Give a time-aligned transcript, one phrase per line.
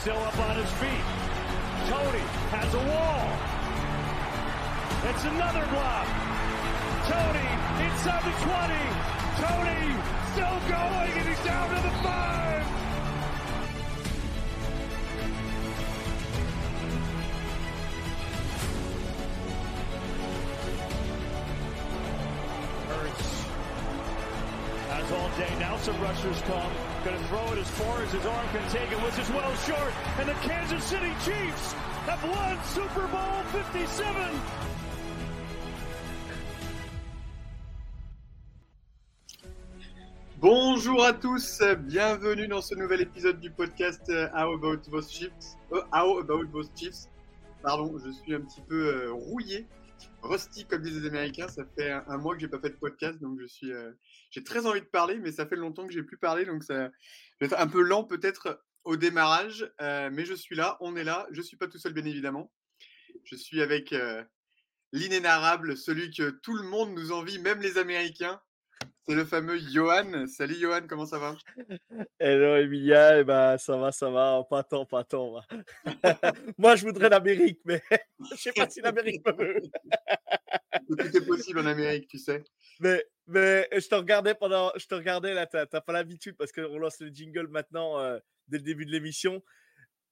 [0.00, 1.04] Still up on his feet.
[1.90, 2.24] Tony
[2.56, 3.28] has a wall.
[5.10, 6.08] It's another block.
[7.04, 7.48] Tony
[7.84, 8.80] inside the 20.
[9.44, 10.00] Tony
[10.32, 12.64] still going and he's down to the five.
[22.88, 23.44] Hurts
[24.88, 25.54] has all day.
[25.58, 26.89] Now some rushers come.
[27.02, 29.56] Going to throw it as far as his arm can take it, which is well
[29.64, 29.94] short.
[30.18, 31.72] And the Kansas City Chiefs
[32.04, 34.30] have won Super Bowl 57.
[40.38, 45.56] Bonjour à tous, bienvenue dans ce nouvel épisode du podcast euh, How About Those Chiefs.
[45.72, 47.08] Euh, How About Those Chiefs.
[47.62, 49.66] Pardon, je suis un petit peu euh, rouillé,
[50.22, 51.48] rusty comme disent les Américains.
[51.48, 53.92] Ça fait un, mois que j'ai pas fait de podcast, donc je suis, euh,
[54.30, 56.74] j'ai très envie de parler, mais ça fait longtemps que j'ai plus parlé, donc ça
[56.78, 56.90] va
[57.46, 61.26] être un peu lent peut-être au démarrage, euh, mais je suis là, on est là.
[61.32, 62.52] Je suis pas tout seul bien évidemment.
[63.24, 64.24] Je suis avec euh,
[64.92, 68.40] l'inénarrable, celui que tout le monde nous envie, même les Américains.
[69.10, 70.28] C'est le fameux Johan.
[70.28, 71.36] Salut Johan, comment ça va?
[72.20, 75.32] Hello Emilia, eh ben, ça va, ça va, pas tant, pas tant.
[75.32, 75.44] va.
[76.58, 77.82] Moi, je voudrais l'Amérique, mais
[78.30, 79.62] je sais pas si l'Amérique me veut.
[80.86, 82.44] Tout est possible en Amérique, tu sais.
[82.78, 86.52] Mais, mais je te regardais pendant, je te regardais là, t'as t'as pas l'habitude parce
[86.52, 89.42] qu'on lance le jingle maintenant euh, dès le début de l'émission.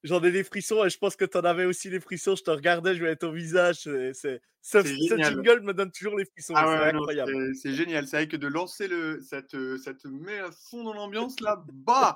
[0.04, 2.36] J'en ai des frissons et je pense que tu en avais aussi des frissons.
[2.36, 3.78] Je te regardais, je voyais ton visage.
[4.14, 6.54] c'est- Ce, jingle me donne toujours les frissons.
[6.56, 7.32] Ah c'est ouais, non, incroyable.
[7.54, 8.06] c'est- c'est génial.
[8.06, 9.20] C'est vrai que de lancer le.
[9.22, 11.64] Ça te, ça te met à fond dans l'ambiance là.
[11.72, 12.14] Bah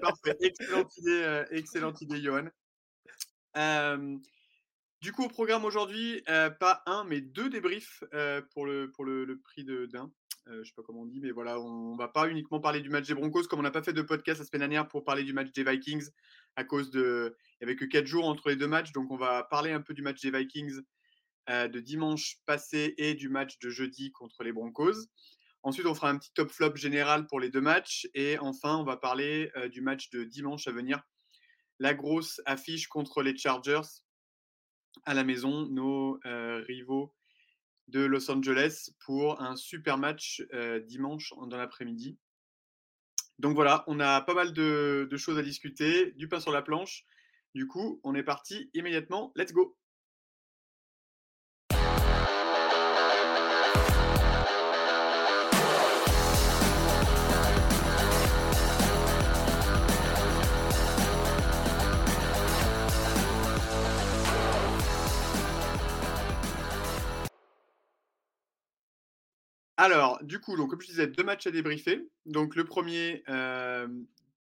[0.00, 0.36] parfait.
[0.40, 2.48] Excellente idée, euh, excellente idée, Johan.
[3.56, 4.16] Euh,
[5.00, 9.04] du coup, au programme aujourd'hui, euh, pas un, mais deux débriefs euh, pour, le, pour
[9.04, 10.10] le, le prix de- d'un.
[10.48, 12.88] Euh, je sais pas comment on dit, mais voilà, on va pas uniquement parler du
[12.88, 15.22] match des Broncos, comme on n'a pas fait de podcast la semaine dernière pour parler
[15.22, 16.08] du match des Vikings
[16.58, 17.36] à cause de.
[17.60, 19.80] Il n'y avait que quatre jours entre les deux matchs, donc on va parler un
[19.80, 20.80] peu du match des Vikings
[21.48, 25.06] euh, de dimanche passé et du match de jeudi contre les Broncos.
[25.62, 28.08] Ensuite, on fera un petit top flop général pour les deux matchs.
[28.14, 31.00] Et enfin, on va parler euh, du match de dimanche à venir.
[31.78, 33.88] La grosse affiche contre les Chargers
[35.04, 37.14] à la maison, nos euh, rivaux
[37.86, 40.42] de Los Angeles pour un super match
[40.86, 42.18] dimanche dans l'après-midi.
[43.38, 47.04] Donc voilà, on a pas mal de, choses à discuter, du pain sur la planche.
[47.54, 49.32] Du coup, on est parti immédiatement.
[49.36, 49.76] Let's go!
[69.80, 72.10] Alors, du coup, donc, comme je disais, deux matchs à débriefer.
[72.26, 73.86] Donc, le premier, euh,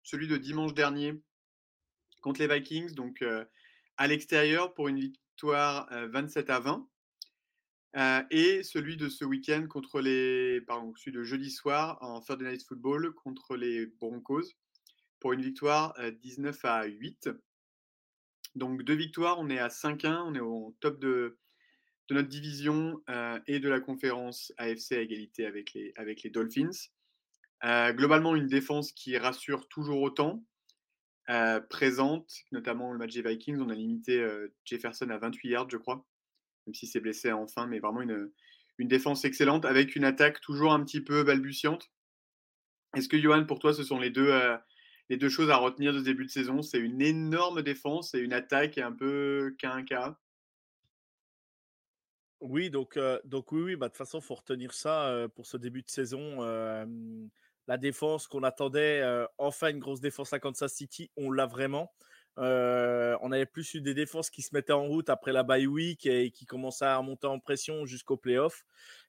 [0.03, 1.19] celui de dimanche dernier
[2.21, 3.43] contre les Vikings, donc euh,
[3.97, 6.87] à l'extérieur pour une victoire euh, 27 à 20.
[7.97, 12.51] Euh, et celui de ce week-end contre les, pardon, celui de jeudi soir en Thursday
[12.51, 14.43] Night Football contre les Broncos
[15.19, 17.29] pour une victoire euh, 19 à 8.
[18.53, 21.39] Donc deux victoires, on est à 5-1, on est au top de,
[22.09, 26.29] de notre division euh, et de la conférence AFC à égalité avec les, avec les
[26.29, 26.89] Dolphins.
[27.63, 30.43] Euh, globalement, une défense qui rassure toujours autant,
[31.29, 33.59] euh, présente, notamment le match des Vikings.
[33.59, 34.25] On a limité
[34.65, 36.05] Jefferson à 28 yards, je crois,
[36.67, 38.31] même si c'est blessé en fin, mais vraiment une,
[38.77, 41.89] une défense excellente avec une attaque toujours un petit peu balbutiante.
[42.95, 44.31] Est-ce que, Johan, pour toi, ce sont les deux,
[45.09, 46.61] les deux choses à retenir de ce début de saison?
[46.61, 50.15] C'est une énorme défense et une attaque un peu K1K.
[52.47, 55.57] Oui, donc, donc oui, oui, bah, de toute façon, il faut retenir ça pour ce
[55.57, 56.41] début de saison.
[57.67, 59.03] la défense qu'on attendait,
[59.39, 61.91] enfin une grosse défense à Kansas City, on l'a vraiment.
[62.37, 65.67] Euh, on avait plus eu des défenses qui se mettaient en route après la bye
[65.67, 68.65] week et qui commençaient à monter en pression jusqu'au playoff.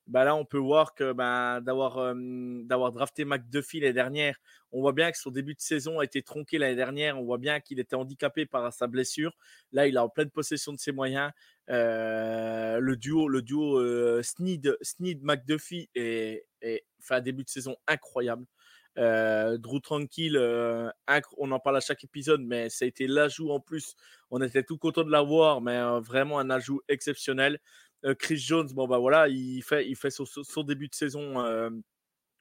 [0.07, 4.37] Bah là, on peut voir que bah, d'avoir drafté McDuffie l'année dernière,
[4.71, 7.19] on voit bien que son début de saison a été tronqué l'année dernière.
[7.19, 9.37] On voit bien qu'il était handicapé par sa blessure.
[9.73, 11.33] Là, il est en pleine possession de ses moyens.
[11.71, 17.77] Euh, le duo, le duo Snead, Snead McDuffie est, est- fait un début de saison
[17.89, 18.47] incroyable.
[18.97, 20.39] Drew Tranquille,
[21.37, 23.95] on en parle à chaque épisode, mais ça a été l'ajout en plus.
[24.31, 27.59] On était tout content de l'avoir, mais vraiment un ajout exceptionnel.
[28.19, 31.73] Chris Jones, bon bah voilà, il fait, son début de saison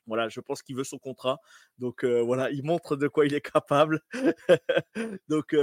[0.07, 1.40] voilà, je pense qu'il veut son contrat.
[1.78, 4.01] Donc voilà, il montre de quoi il est capable.
[5.28, 5.56] donc,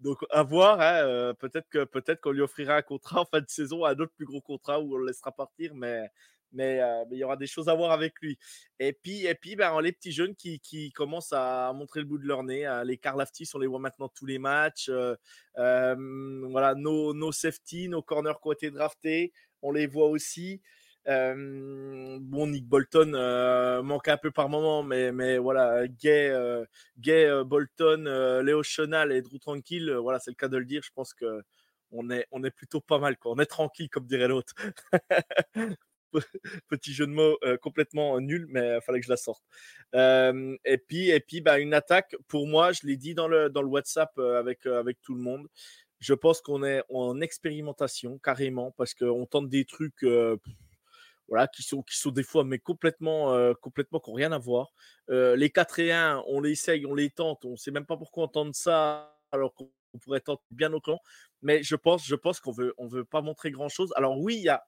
[0.00, 0.80] donc à voir.
[0.80, 4.12] Hein, peut-être que peut-être qu'on lui offrira un contrat en fin de saison, un autre
[4.16, 6.08] plus gros contrat où on le laissera partir, mais
[6.52, 8.38] mais, il y aura des choses à voir avec lui.
[8.78, 12.18] Et puis, et puis ben, les petits jeunes qui, qui, commencent à montrer le bout
[12.18, 14.90] de leur nez, hein, les Karlaftis, on les voit maintenant tous les matchs.
[15.56, 19.32] voilà, nos, nos safety, nos corners été draftés,
[19.62, 20.60] on les voit aussi
[21.06, 26.32] bon, Nick Bolton manque un peu par moment, mais, mais voilà, Gay,
[26.98, 30.82] Gay Bolton, Léo Chenal et Drew Tranquille, voilà, c'est le cas de le dire.
[30.84, 31.42] Je pense que
[31.92, 33.32] on est, on est plutôt pas mal, quoi.
[33.32, 34.54] On est tranquille, comme dirait l'autre.
[36.68, 39.44] Petit jeu de mots complètement nul, mais il fallait que je la sorte.
[39.94, 43.62] et puis, et puis bah, une attaque, pour moi, je l'ai dit dans le, dans
[43.62, 45.46] le WhatsApp avec, avec tout le monde.
[46.00, 50.04] Je pense qu'on est en expérimentation carrément parce qu'on tente des trucs
[51.32, 54.38] voilà, qui sont, qui sont des fois mais complètement, euh, complètement qui n'ont rien à
[54.38, 54.72] voir.
[55.10, 57.86] Euh, les 4 et 1, on les essaye, on les tente, on ne sait même
[57.86, 59.70] pas pourquoi on tente ça alors qu'on
[60.02, 61.00] pourrait tenter bien autrement.
[61.40, 63.94] Mais je pense, je pense qu'on veut, on veut pas montrer grand chose.
[63.96, 64.62] Alors oui, il y a,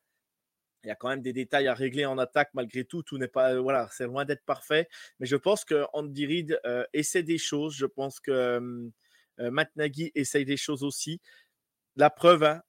[0.85, 3.03] il y a quand même des détails à régler en attaque malgré tout.
[3.03, 4.89] Tout n'est pas, voilà, c'est loin d'être parfait.
[5.19, 7.75] Mais je pense que Andy Reid euh, essaie des choses.
[7.75, 8.91] Je pense que
[9.39, 11.21] Matt Nagy essaye des choses aussi.
[11.97, 12.63] La preuve, hein,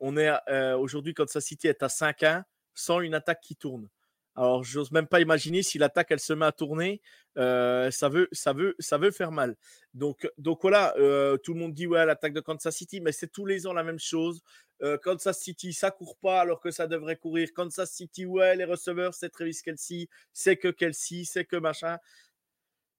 [0.00, 0.30] on est
[0.74, 3.88] aujourd'hui, sa City est à 5-1 sans une attaque qui tourne.
[4.36, 7.00] Alors, j'ose même pas imaginer si l'attaque elle se met à tourner,
[7.38, 9.56] euh, ça veut, ça veut, ça veut faire mal.
[9.94, 13.28] Donc, donc voilà, euh, tout le monde dit ouais l'attaque de Kansas City, mais c'est
[13.28, 14.42] tous les ans la même chose.
[14.84, 17.48] Euh, Kansas City, ça court pas alors que ça devrait courir.
[17.54, 21.98] Kansas City, ouais les receveurs, c'est Travis Kelsey, c'est que Kelsey, c'est que machin.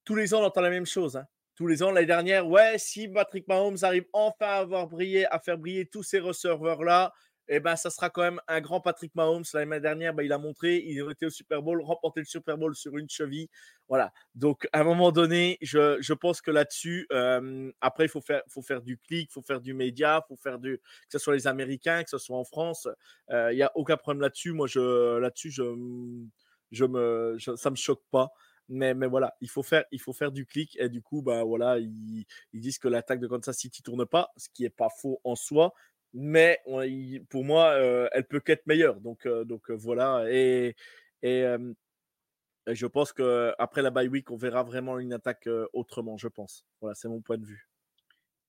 [0.04, 1.16] Tous les ans on entend la même chose.
[1.16, 1.28] Hein.
[1.56, 4.90] Tous les ans, l'année dernière, ouais, si Patrick Mahomes arrive enfin à avoir
[5.32, 7.14] à faire briller tous ces receveurs là,
[7.47, 9.44] eh ben, ça sera quand même un grand Patrick Mahomes.
[9.53, 12.75] L'année dernière, ben, il a montré, il était au Super Bowl, remporté le Super Bowl
[12.75, 13.50] sur une cheville.
[13.88, 14.12] Voilà.
[14.33, 18.42] Donc, à un moment donné, je, je pense que là-dessus, euh, après, il faut faire,
[18.47, 21.36] faut faire du clic, il faut faire du média, faut faire du, que ce soit
[21.36, 22.88] les Américains, que ce soit en France.
[23.30, 24.51] Euh, il n'y a aucun problème là-dessus.
[24.51, 25.63] Moi, je, là-dessus, je,
[26.71, 28.31] je me, ça me choque pas.
[28.68, 31.44] Mais, mais, voilà, il faut faire, il faut faire du clic et du coup, bah
[31.44, 34.89] voilà, ils, ils disent que l'attaque de Kansas City tourne pas, ce qui est pas
[34.89, 35.71] faux en soi,
[36.15, 36.62] mais
[37.29, 39.01] pour moi, euh, elle peut qu'être meilleure.
[39.01, 40.25] Donc, euh, donc euh, voilà.
[40.31, 40.75] Et,
[41.21, 41.45] et,
[42.67, 46.65] je pense qu'après la bye week, on verra vraiment une attaque autrement, je pense.
[46.81, 47.69] Voilà, c'est mon point de vue.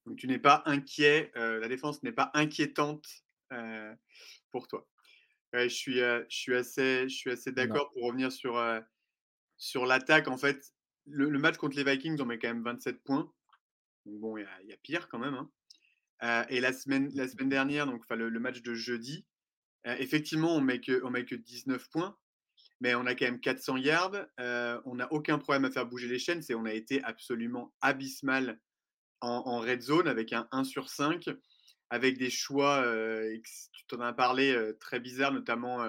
[0.07, 3.07] Donc, tu n'es pas inquiet, la défense n'est pas inquiétante
[4.53, 4.89] pour toi.
[5.53, 8.59] je, suis, je suis assez, je suis assez d'accord pour revenir sur,
[9.59, 10.29] sur l'attaque.
[10.29, 10.73] En fait,
[11.05, 13.31] le, match contre les Vikings, on met quand même 27 points.
[14.07, 15.35] bon, il y, y, a pire quand même.
[15.35, 15.51] Hein
[16.23, 19.27] et la semaine, la semaine dernière, donc le, le match de jeudi,
[19.85, 20.81] effectivement, on met,
[21.11, 22.17] met que 19 points,
[22.81, 24.27] mais on a quand même 400 yards.
[24.39, 26.43] on n'a aucun problème à faire bouger les chaînes.
[26.55, 28.59] On a été absolument abysmal
[29.21, 31.29] en, red zone avec un 1 sur 5,
[31.91, 32.85] avec des choix,
[33.73, 35.87] tu t'en as parlé, très bizarres, notamment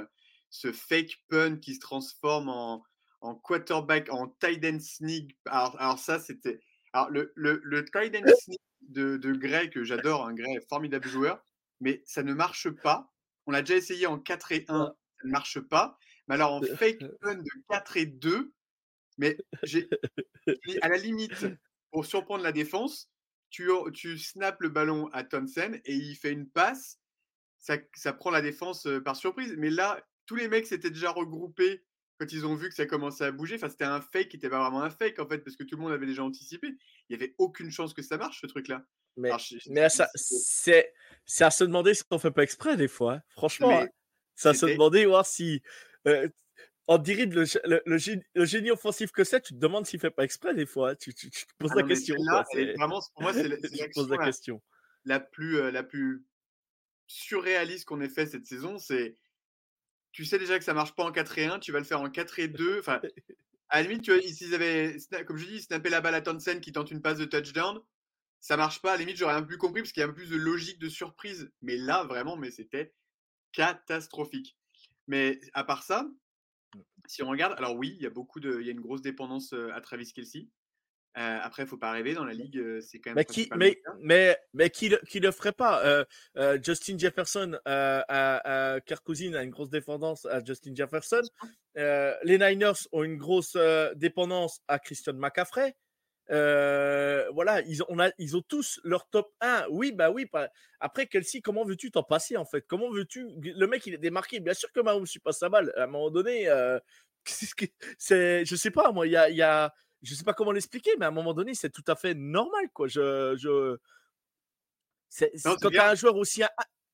[0.49, 2.83] ce fake pun qui se transforme en,
[3.21, 5.37] en quarterback, en tight end sneak.
[5.45, 6.59] Alors ça, c'était.
[6.93, 11.43] Alors, le, le, le end sneak, de, de Gray, que j'adore, un Gray, formidable joueur,
[11.79, 13.11] mais ça ne marche pas.
[13.45, 15.97] On l'a déjà essayé en 4 et 1, ça ne marche pas.
[16.27, 18.53] Mais alors en fake pun de 4 et 2,
[19.17, 19.89] mais j'ai,
[20.81, 21.45] à la limite,
[21.91, 23.09] pour surprendre la défense,
[23.49, 26.99] tu, tu snaps le ballon à Townsend et il fait une passe,
[27.59, 29.55] ça, ça prend la défense euh, par surprise.
[29.57, 31.85] Mais là, tous les mecs s'étaient déjà regroupés
[32.17, 34.49] quand ils ont vu que ça commençait à bouger, enfin, c'était un fake qui n'était
[34.49, 36.67] pas vraiment un fake en fait, parce que tout le monde avait déjà anticipé.
[37.09, 38.85] Il n'y avait aucune chance que ça marche ce truc-là.
[39.17, 39.31] Mais,
[39.69, 40.93] mais ça, c'est,
[41.25, 43.13] c'est à se demander si on fait pas exprès des fois.
[43.13, 43.21] Hein.
[43.29, 43.83] Franchement,
[44.35, 45.61] c'est à se demander voir si.
[46.07, 46.27] Euh,
[46.89, 47.43] on dirait le,
[47.85, 50.91] le, génie, offensif que c'est, tu te demandes s'il fait pas exprès des fois.
[50.91, 50.95] Hein.
[50.95, 52.15] Tu, tu, te poses ah la question.
[52.77, 53.47] vraiment, pour moi, c'est,
[54.09, 54.61] la, question.
[55.03, 56.25] La, plus, euh, la plus
[57.07, 58.77] surréaliste qu'on ait fait cette saison.
[58.77, 59.17] C'est
[60.17, 62.01] tu sais déjà que ça marche pas en 4 et 1, tu vas le faire
[62.01, 62.79] en 4 et 2.
[62.79, 62.99] Enfin,
[63.69, 64.97] à la limite, tu vois, s'ils avaient,
[65.27, 67.79] comme je dis, snappé la balle à Townsend qui tente une passe de touchdown,
[68.39, 68.93] ça marche pas.
[68.93, 70.31] À la limite, j'aurais un peu plus compris parce qu'il y a un peu plus
[70.31, 71.51] de logique de surprise.
[71.61, 72.95] Mais là, vraiment, mais c'était
[73.51, 74.57] catastrophique.
[75.05, 76.09] Mais à part ça,
[77.05, 79.03] si on regarde, alors oui, il y a beaucoup de, il y a une grosse
[79.03, 80.47] dépendance à Travis Kelsey.
[81.17, 83.15] Euh, après, il faut pas rêver dans la ligue, euh, c'est quand même.
[83.15, 86.05] Mais qui, mais, mais, mais qui, le, qui le ferait pas euh,
[86.37, 91.23] euh Justin Jefferson à, à a une grosse dépendance à Justin Jefferson.
[91.75, 93.57] les Niners ont une grosse
[93.95, 95.75] dépendance à Christian McCaffrey.
[96.29, 99.65] voilà, ils ont, on a, ils ont tous leur top 1.
[99.71, 100.29] Oui, bah oui.
[100.79, 102.63] Après, Kelsey, comment veux-tu t'en passer en fait?
[102.67, 104.39] Comment veux-tu Le mec, il est démarqué.
[104.39, 105.73] Bien sûr que Mahomes suis pas sa balle.
[105.77, 106.47] À un moment donné,
[107.97, 110.91] c'est, je sais pas, moi, il y a, y a je sais pas comment l'expliquer,
[110.99, 112.87] mais à un moment donné, c'est tout à fait normal, quoi.
[112.87, 113.77] Je, je...
[115.09, 116.43] C'est, quand tu as un joueur aussi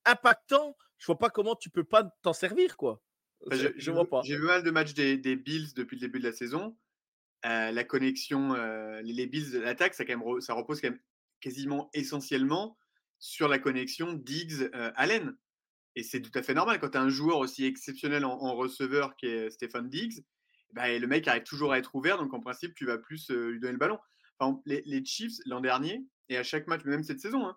[0.04, 3.02] impactant, je vois pas comment tu peux pas t'en servir, quoi.
[3.50, 4.22] je, je vois pas.
[4.24, 6.76] J'ai vu mal de matchs des, des, Bills depuis le début de la saison.
[7.44, 11.00] Euh, la connexion, euh, les Bills de l'attaque, ça, quand même, ça repose quand même
[11.40, 12.78] quasiment essentiellement
[13.18, 15.28] sur la connexion Diggs-Allen.
[15.28, 15.32] Euh,
[15.94, 18.54] Et c'est tout à fait normal quand tu as un joueur aussi exceptionnel en, en
[18.54, 20.24] receveur qui est Stéphane Diggs
[20.74, 23.60] bah, le mec arrive toujours à être ouvert, donc en principe, tu vas plus lui
[23.60, 23.98] donner le ballon.
[24.66, 27.56] Les, Chiefs, l'an dernier, et à chaque match, même cette saison, hein,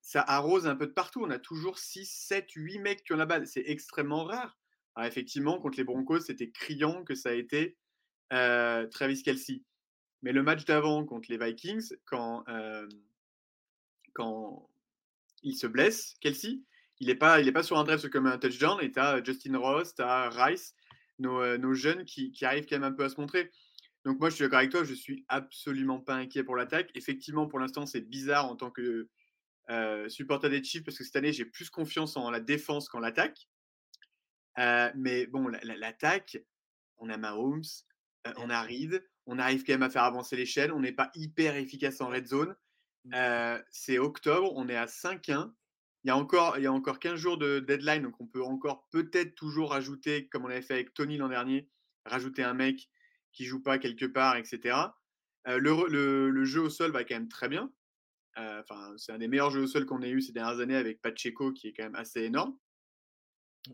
[0.00, 1.22] ça arrose un peu de partout.
[1.22, 3.46] On a toujours 6, 7, 8 mecs qui ont la balle.
[3.46, 4.58] C'est extrêmement rare.
[5.00, 7.76] Effectivement, contre les Broncos, c'était criant que ça a été
[8.30, 9.62] Travis Kelsey.
[10.22, 12.44] Mais le match d'avant contre les Vikings, quand,
[14.14, 14.68] quand
[15.42, 16.62] il se blesse, Kelsey,
[16.98, 19.94] il n'est pas, pas sur un drive comme un touchdown, et tu as Justin Ross,
[19.94, 20.74] tu as Rice,
[21.24, 23.50] euh, nos, jeunes qui, arrivent quand même un peu à se montrer.
[24.04, 26.90] Donc moi, je suis d'accord avec toi, je suis absolument pas inquiet pour l'attaque.
[26.94, 29.08] Effectivement, pour l'instant, c'est bizarre en tant que
[29.70, 32.98] euh, supporter des Chiefs parce que cette année, j'ai plus confiance en la défense qu'en
[32.98, 33.48] l'attaque.
[34.58, 36.38] Euh, mais bon, l'attaque,
[36.98, 37.62] on a Mahomes,
[38.36, 41.56] on a Reed, on arrive quand même à faire avancer chaînes, on n'est pas hyper
[41.56, 42.54] efficace en red zone.
[43.04, 43.58] Mmh.
[43.72, 45.52] c'est octobre, on est à 5-1
[46.04, 48.42] il y a encore, il y a encore 15 jours de deadline, donc on peut
[48.42, 51.68] encore peut-être toujours rajouter, comme on avait fait avec Tony l'an dernier,
[52.04, 52.88] rajouter un mec
[53.32, 54.76] qui joue pas quelque part, etc.
[55.48, 57.72] Euh, le, jeu au sol va quand même très bien.
[58.38, 60.76] Euh, enfin, c'est un des meilleurs jeux au sol qu'on ait eu ces dernières années
[60.76, 62.56] avec Pacheco, qui est quand même assez énorme.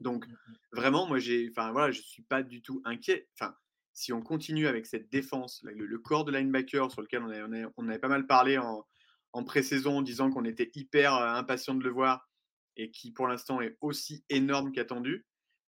[0.01, 3.29] Donc, mmh, mmh, vraiment, moi, j'ai, enfin voilà, je suis pas du tout inquiet.
[3.35, 3.57] Enfin,
[3.95, 7.89] si on continue avec cette défense, le, corps de linebacker sur lequel on, avait, on
[7.89, 8.85] avait pas mal parlé en,
[9.33, 12.29] en pré-saison, disant qu'on était hyper impatient de le voir
[12.77, 15.27] et qui pour l'instant est aussi énorme qu'attendu.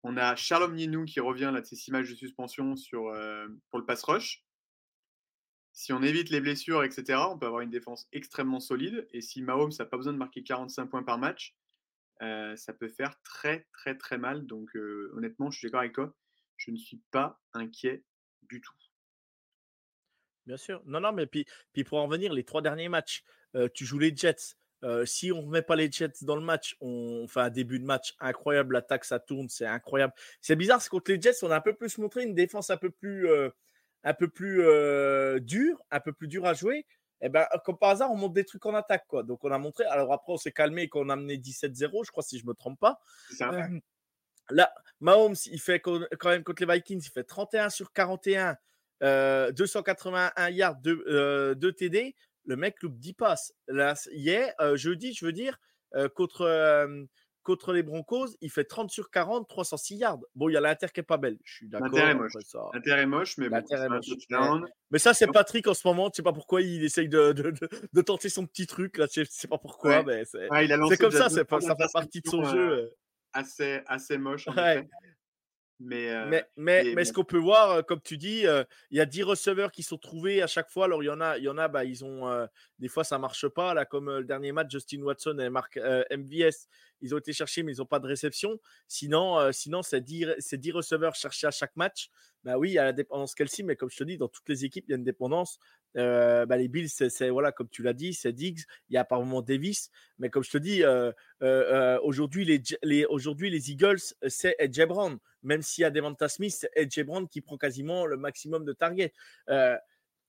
[0.03, 3.11] On a Charles Nienou qui revient là de ses six matchs de suspension sur,
[3.69, 4.45] pour le pass rush.
[5.73, 9.07] Si on évite les blessures, etc., on peut avoir une défense extrêmement solide.
[9.11, 11.55] Et si Mahomes n'a pas besoin de marquer 45 points par match,
[12.19, 14.45] ça peut faire très, très, très mal.
[14.45, 14.69] Donc,
[15.13, 16.15] honnêtement, je suis d'accord avec toi.
[16.57, 18.03] Je ne suis pas inquiet
[18.43, 18.84] du tout.
[20.45, 20.81] Bien sûr.
[20.85, 23.23] Non, non, mais puis, puis pour en venir, les trois derniers matchs,
[23.73, 24.55] tu joues les Jets.
[25.05, 27.85] si on ne met pas les Jets dans le match, on fait un début de
[27.85, 28.73] match incroyable.
[28.73, 30.13] L'attaque, ça tourne, c'est incroyable.
[30.41, 32.77] C'est bizarre, c'est contre les Jets, on a un peu plus montré une défense un
[32.77, 33.27] peu plus,
[34.03, 34.61] un peu plus
[35.41, 36.85] dure, un peu plus dure à jouer.
[37.21, 39.05] Et eh ben, comme par hasard, on monte des trucs en attaque.
[39.07, 39.23] Quoi.
[39.23, 39.85] Donc, on a montré.
[39.85, 42.49] Alors, après, on s'est calmé et qu'on a amené 17-0, je crois, si je ne
[42.49, 42.99] me trompe pas.
[44.49, 48.57] là, Mahomes, il fait quand même contre les Vikings, il fait 31 sur 41.
[49.01, 53.53] 281 yards de, de TD le mec loupe 10 passes.
[53.67, 55.59] Là, hier, euh, jeudi, je veux dire,
[55.95, 57.03] euh, contre, euh,
[57.43, 60.19] contre les Broncos, il fait 30 sur 40, 306 yards.
[60.35, 61.37] Bon, il y a l'Inter qui est pas belle.
[61.43, 61.89] Je suis d'accord.
[61.89, 62.33] L'Inter est moche.
[62.73, 66.09] L'Inter est moche, mais bon, Mais ça, c'est Patrick en ce moment.
[66.11, 67.53] Je sais pas pourquoi il essaye de, de,
[67.93, 68.97] de, tenter son petit truc.
[68.97, 71.29] Là, je sais pas pourquoi, mais c'est comme ça.
[71.29, 72.93] C'est ça fait partie de son jeu.
[73.33, 74.47] Assez, assez moche.
[74.47, 74.53] En
[75.81, 78.45] euh, mais, mais, mais, ce qu'on peut voir, comme tu dis,
[78.91, 80.85] il y a 10 receveurs qui sont trouvés à chaque fois.
[80.85, 82.47] Alors, il y en a, il y en a bah, ils ont,
[82.79, 83.73] des fois, ça marche pas.
[83.73, 86.67] Là, comme le dernier match, Justin Watson et Mark MVS,
[87.01, 88.59] ils ont été cherchés, mais ils n'ont pas de réception.
[88.87, 92.09] Sinon, sinon c'est 10, 10 receveurs cherchés à chaque match.
[92.45, 94.47] Bah oui, il y a la dépendance Kelsey, mais comme je te dis, dans toutes
[94.49, 95.57] les équipes, il y a une dépendance.
[95.97, 98.61] Euh, bah les Bills, c'est voilà, comme tu l'as dit, c'est Diggs.
[98.89, 101.11] Il y a par moment Davis, mais comme je te dis, euh,
[101.41, 103.97] euh, aujourd'hui les, Eagles,
[104.27, 105.17] c'est Edge Brown.
[105.41, 108.73] Même s'il y a Devonta Smith, c'est Edge Brown qui prend quasiment le maximum de
[108.73, 109.11] targets.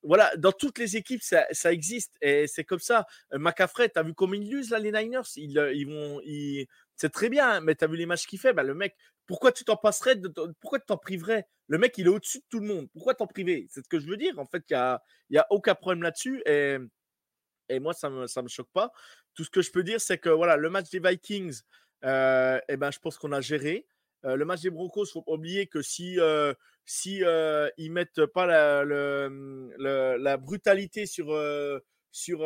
[0.03, 3.07] voilà, dans toutes les équipes, ça, existe et c'est comme ça.
[3.31, 5.21] McCaffrey, tu as vu comment ils l'usent là, les Niners?
[5.37, 6.23] Ils, vont.
[6.97, 8.53] C'est très bien, mais tu as vu les matchs qu'il fait?
[8.53, 10.29] Bah, le mec, pourquoi tu t'en passerais de,
[10.61, 11.47] Pourquoi tu t'en priverais?
[11.69, 12.89] Le mec, il est au-dessus de tout le monde.
[12.93, 13.67] Pourquoi t'en priver?
[13.71, 14.39] C'est ce que je veux dire.
[14.39, 16.43] En fait, il n'y a, y a aucun problème là-dessus.
[16.47, 16.79] Et,
[17.81, 18.93] moi, ça ne me, choque pas.
[19.35, 21.61] Tout ce que je peux dire, c'est que voilà, le match des Vikings,
[22.05, 23.87] euh, eh ben, je pense qu'on a géré.
[24.27, 26.53] Euh, le match des Broncos, faut pas oublier que si, euh,
[27.23, 31.27] euh, ils mettent pas la, brutalité sur,
[32.11, 32.41] sur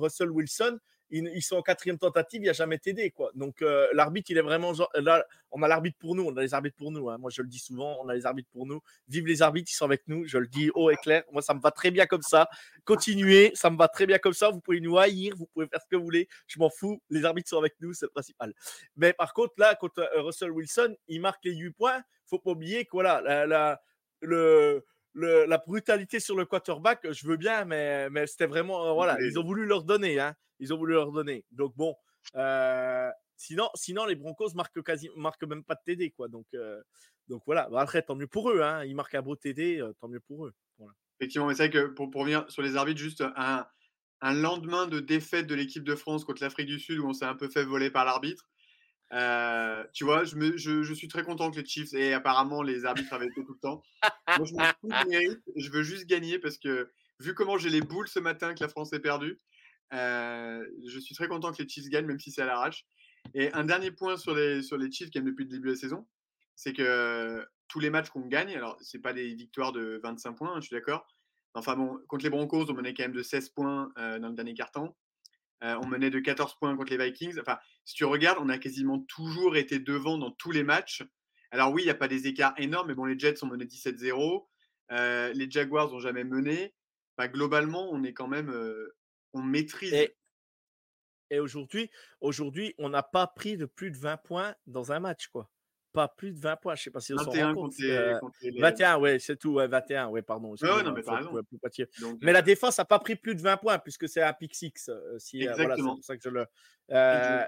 [0.00, 0.78] Russell Wilson,
[1.12, 3.10] ils, sont en quatrième tentative, il n'y a jamais TD.
[3.10, 3.30] Quoi.
[3.34, 6.54] Donc euh, l'arbitre, il est vraiment là, on a l'arbitre pour nous, on a les
[6.54, 7.10] arbitres pour nous.
[7.10, 7.18] Hein.
[7.18, 8.80] Moi, je le dis souvent, on a les arbitres pour nous.
[9.08, 10.26] Vive les arbitres, ils sont avec nous.
[10.26, 11.22] Je le dis haut et clair.
[11.30, 12.48] Moi, ça me va très bien comme ça.
[12.84, 14.50] Continuez, ça me va très bien comme ça.
[14.50, 16.28] Vous pouvez nous haïr, vous pouvez faire ce que vous voulez.
[16.46, 17.02] Je m'en fous.
[17.10, 18.54] Les arbitres sont avec nous, c'est le principal.
[18.96, 22.02] Mais par contre, là, contre euh, Russell Wilson, il marque les 8 points.
[22.26, 23.80] faut pas oublier que voilà, la,
[24.20, 28.88] le la brutalité sur le quarterback, je veux bien, mais, mais c'était vraiment.
[28.88, 30.18] Euh, voilà, ils ont voulu leur donner.
[30.20, 31.44] Hein, ils ont voulu leur donner.
[31.50, 31.94] Donc bon.
[32.36, 36.10] Euh, sinon, sinon, les Broncos marquent, quasi, marquent même pas de TD.
[36.10, 36.80] Quoi, donc, euh,
[37.28, 37.68] donc voilà.
[37.70, 38.62] Bah, après, tant mieux pour eux.
[38.62, 40.54] Hein, ils marquent un beau TD, tant mieux pour eux.
[41.20, 43.66] Effectivement, mais c'est vrai que pour, pour revenir sur les arbitres, juste un,
[44.22, 47.24] un lendemain de défaite de l'équipe de France contre l'Afrique du Sud où on s'est
[47.24, 48.48] un peu fait voler par l'arbitre.
[49.12, 53.26] Euh, tu vois, je, suis très content que les Chiefs et apparemment les arbitres avaient
[53.26, 53.82] été tout le temps.
[54.38, 56.90] Je veux juste gagner parce que
[57.20, 59.38] vu comment j'ai les boules ce matin que la France est perdue,
[59.92, 62.86] euh, je suis très content que les Chiefs gagnent, même si c'est à l'arrache.
[63.34, 66.06] Et un dernier point sur les, Chiefs qui aiment depuis le début de la saison,
[66.56, 70.54] c'est que tous les matchs qu'on gagne, alors c'est pas des victoires de 25 points,
[70.54, 71.06] hein, je suis d'accord.
[71.54, 74.34] Enfin bon, contre les Broncos, on menait quand même de 16 points euh, dans le
[74.34, 74.96] dernier quart-temps.
[75.62, 77.38] Euh, on menait de 14 points contre les Vikings.
[77.40, 81.02] Enfin, si tu regardes, on a quasiment toujours été devant dans tous les matchs.
[81.50, 83.66] Alors oui, il n'y a pas des écarts énormes, mais bon, les Jets ont mené
[83.66, 84.48] 17-0.
[84.90, 86.74] Euh, les Jaguars n'ont jamais mené.
[87.20, 88.96] globalement, on est quand même, euh,
[89.34, 89.92] on maîtrise.
[89.92, 90.16] Et,
[91.30, 91.90] et aujourd'hui,
[92.20, 95.51] aujourd'hui, on n'a pas pris de plus de 20 points dans un match, quoi
[95.92, 96.74] pas plus de 20 points.
[96.74, 97.74] Je sais pas si on s'en rend compte.
[97.80, 98.18] Euh,
[98.58, 99.54] 21, ouais, c'est tout.
[99.54, 100.54] Ouais, 21, ouais, pardon.
[100.60, 101.02] Ouais, non, mais,
[102.20, 104.54] mais la euh défense n'a pas pris plus de 20 points puisque c'est un pick
[104.54, 104.88] 6.
[104.88, 106.46] Euh, si, voilà, c'est pour ça que je le.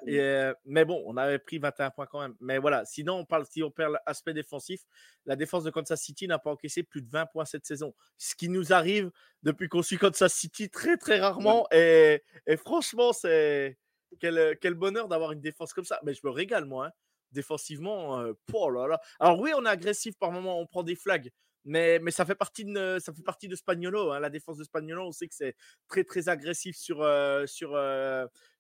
[0.07, 2.35] Et, mais bon, on avait pris 21 points quand même.
[2.41, 4.83] Mais voilà, sinon, on parle, si on perd l'aspect défensif,
[5.27, 7.95] la défense de Kansas City n'a pas encaissé plus de 20 points cette saison.
[8.19, 9.11] Ce qui nous arrive
[9.43, 11.67] depuis qu'on suit Kansas City très, très rarement.
[11.73, 13.79] Et, et, franchement, c'est.
[14.21, 15.99] Quel, quel bonheur d'avoir une défense comme ça.
[16.05, 16.87] Mais je me régale, moi.
[16.87, 16.91] Hein
[17.35, 19.01] défensivement, oh là.
[19.21, 21.31] Alors oui, on est agressif par moment, on prend des flags,
[21.65, 24.13] mais, mais ça fait partie de ça fait partie de Spagnolo.
[24.13, 24.21] Hein.
[24.21, 25.57] La défense de Spagnolo, on sait que c'est
[25.89, 27.07] très très agressif sur
[27.47, 27.79] sur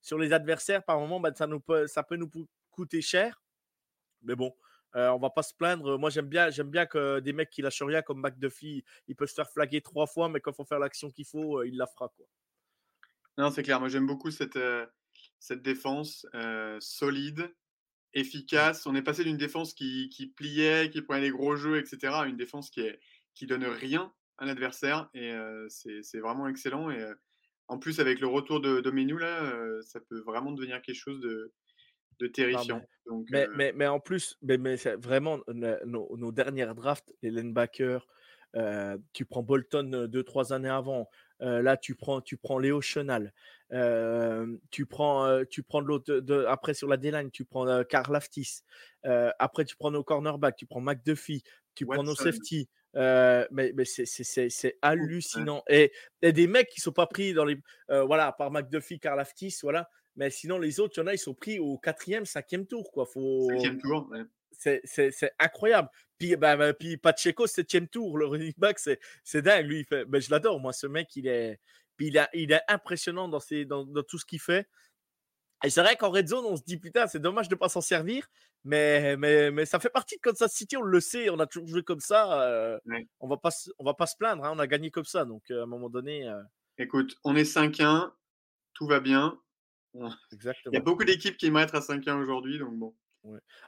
[0.03, 0.85] sur les adversaires.
[0.85, 2.31] Par moment, bah, ça nous peut, ça peut nous
[2.71, 3.43] coûter cher.
[4.23, 4.55] Mais bon,
[4.95, 5.99] on va pas se plaindre.
[5.99, 9.29] Moi, j'aime bien, j'aime bien que des mecs qui lâchent rien comme McDuffie, ils peuvent
[9.29, 11.87] se faire flaguer trois fois, mais quand il faut faire l'action qu'il faut, il la
[11.87, 12.27] fera quoi.
[13.37, 13.81] Non, c'est clair.
[13.81, 14.59] Moi, j'aime beaucoup cette
[15.39, 16.27] cette défense
[16.81, 17.55] solide
[18.15, 18.87] efficace.
[18.87, 22.37] On est passé d'une défense qui, pliait, qui prenait des gros jeux, etc., à une
[22.37, 22.99] défense qui, est,
[23.35, 25.11] qui donne rien à l'adversaire.
[25.15, 25.33] Et
[25.69, 26.91] c'est vraiment excellent.
[26.91, 27.05] Et
[27.69, 31.53] en plus, avec le retour de Domenou, là, ça peut vraiment devenir quelque chose de,
[32.21, 32.81] de terrifiant.
[32.81, 38.07] mais, Donc, mais, mais, en plus, mais, vraiment, nos, dernières drafts, les linebackers,
[39.13, 41.09] tu prends Bolton deux, trois années avant.
[41.41, 43.33] Là, tu prends, tu prends Léo Chenal.
[44.71, 46.47] tu prends, tu prends de l'autre.
[46.49, 48.63] après, sur la D-line, tu prends Karl Aftis.
[49.03, 50.57] après, tu prends nos cornerbacks.
[50.57, 51.43] Tu prends McDuffie.
[51.75, 52.69] Tu prends nos safety.
[52.95, 55.63] mais, mais c'est hallucinant.
[55.69, 55.93] Et,
[56.23, 57.59] et, des mecs qui sont pas pris dans les.
[57.89, 59.89] voilà, par McDuffie, Karl Aftis, voilà.
[60.17, 62.91] Mais sinon, les autres, il y en a, ils sont pris au quatrième, cinquième tour.
[62.93, 63.07] Quoi.
[63.07, 63.49] Faut...
[63.51, 64.11] Cinquième tour,
[64.85, 65.89] c'est incroyable.
[66.19, 69.67] Puis, bah, puis Pacheco, septième tour, le running back, c'est dingue.
[69.67, 71.61] Lui, il fait, ben, je l'adore, moi, ce mec, il est,
[71.97, 74.69] puis il, a, il est impressionnant dans, ses, dans, dans tout ce qu'il fait.
[75.65, 77.71] Et c'est vrai qu'en red zone, on se dit, putain, c'est dommage de ne pas
[77.71, 78.29] s'en servir,
[78.65, 81.69] mais, mais, mais ça fait partie de Kansas City, on le sait, on a toujours
[81.69, 82.43] joué comme ça.
[82.43, 82.79] Euh,
[83.21, 85.25] on va pas, on va pas se plaindre, hein, on a gagné comme ça.
[85.25, 86.29] Donc, euh, à un moment donné.
[86.29, 86.43] Euh
[86.77, 88.13] Écoute, on est 5-1,
[88.75, 89.39] tout va bien.
[90.33, 90.73] Exactement.
[90.73, 92.95] Il y a beaucoup d'équipes qui aimeraient être à 5-1 aujourd'hui, donc bon.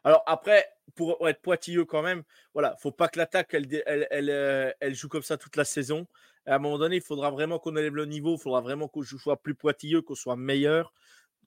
[0.05, 2.23] Alors après, pour être pointilleux quand même,
[2.55, 6.07] voilà, faut pas que l'attaque euh, elle, joue comme ça toute la saison.
[6.47, 9.03] À un moment donné, il faudra vraiment qu'on élève le niveau, il faudra vraiment qu'on
[9.03, 10.92] soit plus pointilleux, qu'on soit meilleur,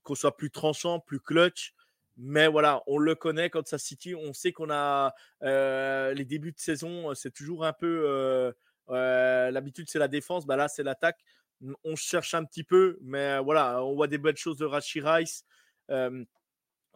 [0.02, 1.74] qu'on soit plus tranchant, plus clutch.
[2.16, 6.52] Mais voilà, on le connaît quand ça City, on sait qu'on a euh, les débuts
[6.52, 8.52] de saison, c'est toujours un peu
[8.90, 11.20] euh, l'habitude, c'est la défense, bah là c'est l'attaque.
[11.84, 15.00] On cherche un petit peu, mais voilà, on voit des belles choses de Rashi.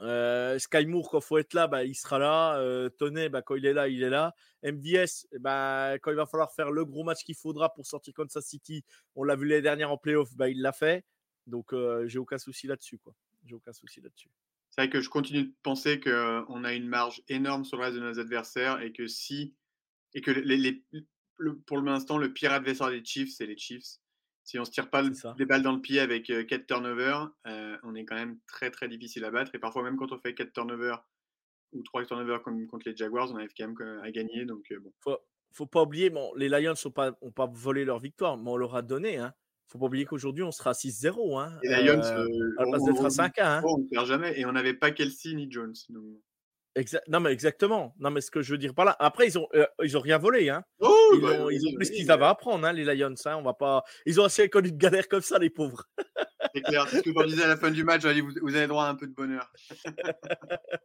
[0.00, 2.59] Euh, Sky Moore, quand il faut être là, bah, il sera là.
[2.59, 2.88] Euh,
[3.30, 4.35] bah, quand il est là, il est là.
[4.62, 8.44] MVS, bah, quand il va falloir faire le gros match qu'il faudra pour sortir Kansas
[8.44, 11.04] City, on l'a vu les dernières en playoff, bah, il l'a fait.
[11.46, 11.74] Donc,
[12.07, 12.98] j'ai aucun souci là-dessus.
[13.44, 14.30] J'ai aucun souci là-dessus.
[14.70, 17.96] C'est vrai que je continue de penser qu'on a une marge énorme sur le reste
[17.96, 19.54] de nos adversaires et que si.
[20.14, 20.83] Et que les,
[21.66, 23.98] pour l'instant, le pire adversaire des Chiefs, c'est les Chiefs.
[24.44, 25.02] Si on se tire pas
[25.38, 27.30] les balles dans le pied avec 4 turnovers,
[27.83, 29.54] on est quand même très très difficile à battre.
[29.54, 31.02] Et parfois même quand on fait 4 turnovers
[31.72, 34.44] ou 3 turnovers comme contre les Jaguars, on arrive quand même à gagner.
[34.44, 34.92] Donc bon.
[35.00, 35.16] Faut,
[35.52, 38.57] faut pas oublier, bon, les Lions n'ont pas, ont pas volé leur victoire, mais on
[38.57, 39.16] leur a donné.
[39.18, 39.33] Hein.
[39.68, 41.38] faut pas oublier qu'aujourd'hui, on sera à 6-0.
[41.40, 43.62] Hein, Les Lions, euh, euh, à la place d'être à on- 5 1 hein.
[43.66, 44.38] on ne perd jamais.
[44.38, 45.74] Et on n'avait pas Kelsey ni Jones.
[45.88, 46.20] donc-
[46.76, 47.94] Exa- non, mais exactement.
[47.98, 48.96] Non, mais ce que je veux dire par là.
[48.98, 50.48] Après, ils ont, euh, ils ont rien volé.
[50.50, 50.64] Hein.
[50.80, 52.72] Oh, Ils, bah, ont, ils ont oui, pris ce oui, qu'ils avaient à apprendre, hein,
[52.72, 53.14] les Lions.
[53.26, 53.37] Hein.
[53.37, 53.84] On va pas...
[54.06, 55.84] Ils ont assez connu de galère comme ça, les pauvres.
[56.54, 56.88] C'est clair.
[56.88, 58.04] C'est ce que je disais à la fin du match.
[58.04, 59.52] allez, vous, vous avez droit à un peu de bonheur.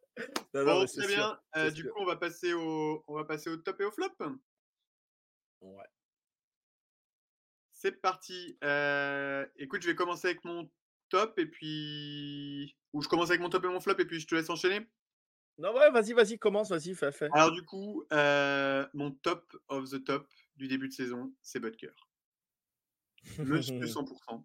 [0.53, 1.39] Non, non, Bon, très bien.
[1.55, 1.93] Euh, du sûr.
[1.93, 4.07] coup, on va passer au, on va passer au top et au flop.
[5.61, 5.85] Ouais.
[7.71, 8.57] C'est parti.
[8.63, 10.69] Euh, écoute, je vais commencer avec mon
[11.09, 12.75] top et puis.
[12.91, 14.85] Ou je commence avec mon top et mon flop et puis je te laisse enchaîner.
[15.59, 17.27] Non, ouais, vas-y, vas-y, commence, vas-y, fais, fais.
[17.33, 21.91] Alors, du coup, euh, mon top of the top du début de saison, c'est Butker.
[23.39, 24.43] Monsieur 100%.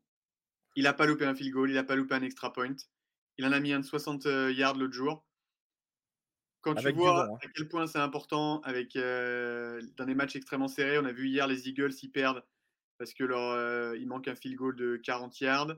[0.76, 2.74] Il n'a pas loupé un field goal, il n'a pas loupé un extra point.
[3.38, 5.24] Il en a mis un de 60 euh, yards l'autre jour.
[6.62, 7.38] Quand Avec tu vois hein.
[7.42, 11.28] à quel point c'est important avec, euh, dans des matchs extrêmement serrés, on a vu
[11.28, 12.42] hier les Eagles, ils perdent
[12.98, 15.76] parce que leur, euh, il manque un field goal de 40 yards.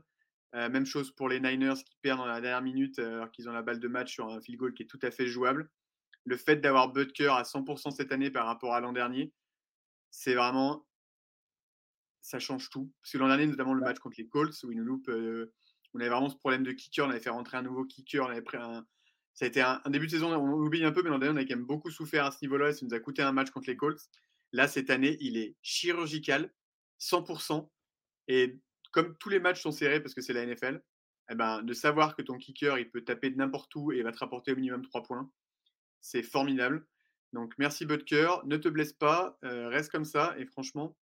[0.55, 3.49] Euh, même chose pour les Niners qui perdent dans la dernière minute euh, alors qu'ils
[3.49, 5.71] ont la balle de match sur un field goal qui est tout à fait jouable.
[6.25, 9.33] Le fait d'avoir Butker à 100% cette année par rapport à l'an dernier,
[10.11, 10.87] c'est vraiment
[12.27, 12.93] ça change tout.
[13.01, 15.53] Parce que l'an dernier, notamment le match contre les Colts, où ils nous loupent, euh,
[15.95, 18.31] on avait vraiment ce problème de kicker, on avait fait rentrer un nouveau kicker, on
[18.31, 18.85] avait pris un.
[19.35, 21.39] Ça a été un, un début de saison, on oublie un peu, mais l'an dernier,
[21.39, 23.33] on a quand même beaucoup souffert à ce niveau-là, et ça nous a coûté un
[23.33, 24.01] match contre les Colts.
[24.53, 26.53] Là, cette année, il est chirurgical,
[26.99, 27.69] 100%.
[28.29, 28.59] Et
[28.97, 30.83] comme tous les matchs sont serrés parce que c'est la NFL,
[31.31, 34.11] eh ben, de savoir que ton kicker, il peut taper de n'importe où et va
[34.11, 35.31] te rapporter au minimum 3 points,
[36.01, 36.87] c'est formidable.
[37.35, 40.97] Donc, merci Butker, ne te blesse pas, euh, reste comme ça, et franchement,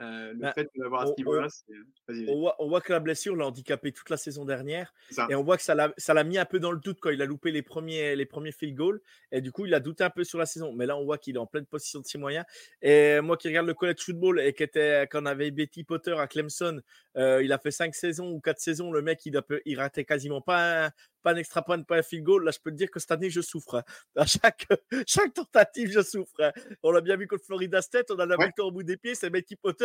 [0.00, 1.72] euh, le Bah, fait de l'avoir à on- ce niveau-là, c'est.
[2.08, 2.28] Vas-y.
[2.28, 4.92] On voit, on voit que la blessure l'a handicapé toute la saison dernière.
[5.28, 7.26] Et on voit que ça l'a mis un peu dans le doute quand il a
[7.26, 9.00] loupé les premiers, les premiers field goals.
[9.30, 10.72] Et du coup, il a douté un peu sur la saison.
[10.72, 12.44] Mais là, on voit qu'il est en pleine position de ses moyens.
[12.80, 16.12] Et moi qui regarde le college football et qui était, quand on avait Betty Potter
[16.18, 16.80] à Clemson,
[17.16, 18.90] euh, il a fait cinq saisons ou quatre saisons.
[18.92, 20.90] Le mec, il, a peu- il ratait quasiment pas un,
[21.22, 22.44] pas un extra point, pas un field goal.
[22.44, 23.76] Là, je peux te dire que cette année, je souffre.
[23.76, 23.84] hein.
[24.16, 24.66] À chaque,
[25.06, 26.32] chaque tentative, je souffre.
[26.40, 26.52] hein.
[26.82, 28.10] On l'a bien vu contre Florida State.
[28.10, 28.46] On a la Ouais.
[28.46, 29.14] victoire au bout des pieds.
[29.14, 29.81] C'est Betty Potter.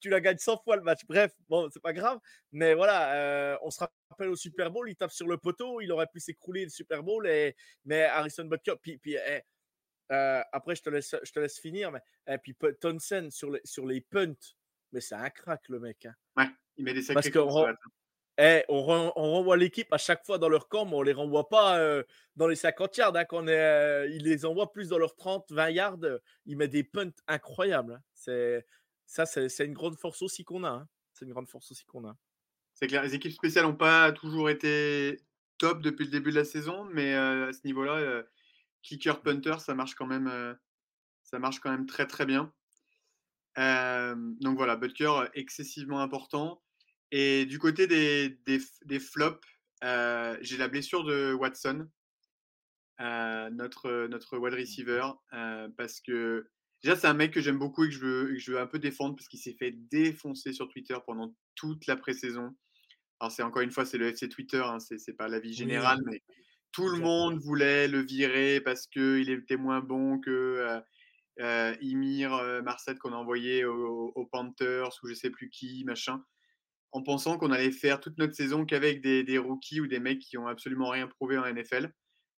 [0.00, 1.00] Tu la gagnes 100 fois le match.
[1.08, 2.18] Bref, bon, c'est pas grave.
[2.52, 5.90] Mais voilà, euh, on se rappelle au Super Bowl, il tape sur le poteau, il
[5.90, 7.26] aurait pu s'écrouler le Super Bowl.
[7.26, 7.56] Et,
[7.86, 9.40] mais Harrison Butker, puis, puis eh,
[10.12, 11.90] euh, après, je te laisse, je te laisse finir.
[11.92, 14.34] Mais et puis Pu- Townsend sur les, sur les punts,
[14.92, 16.04] mais c'est un crack le mec.
[16.06, 16.14] hein.
[16.76, 17.74] Il met des Parce sacrés on- ça.
[18.38, 21.14] Eh, on, ren- on renvoie l'équipe à chaque fois dans leur camp, mais on les
[21.14, 22.02] renvoie pas euh,
[22.36, 23.16] dans les 50 yards.
[23.16, 25.96] Hein, qu'on est, euh, il les envoie plus dans leurs 30, 20 yards.
[26.04, 27.94] euh, Il met des punts incroyables.
[27.94, 28.60] hein.
[29.06, 30.70] Ça, c'est, une grande force aussi qu'on a.
[30.70, 30.88] hein.
[31.12, 32.16] C'est une grande force aussi qu'on a.
[32.74, 35.20] C'est clair, les équipes spéciales n'ont pas toujours été
[35.58, 38.22] top depuis le début de la saison, mais euh, à ce niveau-là, euh,
[38.82, 40.54] kicker punter, ça marche quand même, euh,
[41.22, 42.52] ça marche quand même très très bien.
[43.56, 46.62] Donc voilà, Butker excessivement important.
[47.10, 49.46] Et du côté des, des, des flops,
[49.80, 51.88] j'ai la blessure de Watson,
[52.98, 56.48] notre, notre wide receiver, euh, parce que
[56.82, 58.66] déjà c'est un mec que j'aime beaucoup et que je veux, que je veux un
[58.66, 62.54] peu défendre parce qu'il s'est fait défoncer sur Twitter pendant toute la pré-saison.
[63.20, 66.00] Alors c'est encore une fois, c'est le FC Twitter, hein, c'est pas la vie générale,
[66.04, 66.22] mais
[66.72, 70.80] tout le monde voulait le virer parce qu'il était moins bon que euh,
[71.40, 75.84] euh, Ymir euh, Marset qu'on a envoyé aux, aux Panthers ou je sais plus qui,
[75.84, 76.22] machin,
[76.92, 80.20] en pensant qu'on allait faire toute notre saison qu'avec des, des rookies ou des mecs
[80.20, 81.92] qui ont absolument rien prouvé en NFL.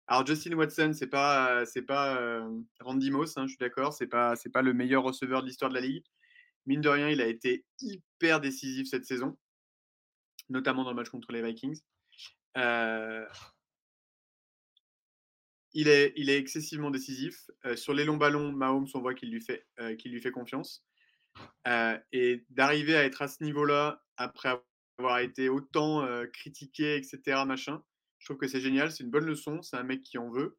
[0.09, 4.07] Alors Justin Watson, c'est pas c'est pas euh, Randy Moss, hein, je suis d'accord, c'est
[4.07, 6.03] pas pas le meilleur receveur de l'histoire de la ligue.
[6.65, 9.37] Mine de rien, il a été hyper décisif cette saison,
[10.49, 11.79] notamment dans le match contre les Vikings.
[12.57, 13.25] Euh,
[15.73, 17.49] il est, excessivement décisif.
[17.65, 20.31] Euh, sur les longs ballons, Mahomes, on voit qu'il lui fait, euh, qu'il lui fait
[20.31, 20.83] confiance.
[21.67, 24.59] Euh, et d'arriver à être à ce niveau-là, après
[24.97, 27.83] avoir été autant euh, critiqué, etc., machin,
[28.19, 28.91] je trouve que c'est génial.
[28.91, 29.61] C'est une bonne leçon.
[29.61, 30.57] C'est un mec qui en veut.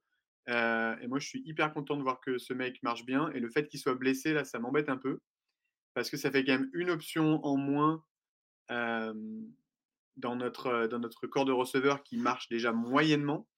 [0.48, 3.30] Euh, et moi, je suis hyper content de voir que ce mec marche bien.
[3.32, 5.20] Et le fait qu'il soit blessé, là, ça m'embête un peu.
[5.94, 8.04] Parce que ça fait quand même une option en moins
[10.16, 13.48] dans, notre, corps de receveur qui marche déjà moyennement.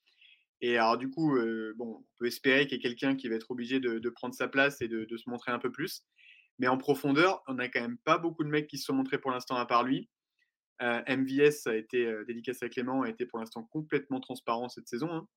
[0.61, 1.37] Et alors, du coup,
[1.77, 4.35] bon, on peut espérer qu'il y ait quelqu'un qui va être obligé de, de prendre
[4.35, 6.05] sa place et de, de, se montrer un peu plus.
[6.59, 9.19] Mais en profondeur, on n'a quand même pas beaucoup de mecs qui se sont montrés
[9.19, 10.09] pour l'instant à part lui.
[10.83, 14.89] Euh, MVS a été euh, dédicace à Clément, a été pour l'instant complètement transparent cette
[14.89, 15.11] saison.
[15.13, 15.29] Hein.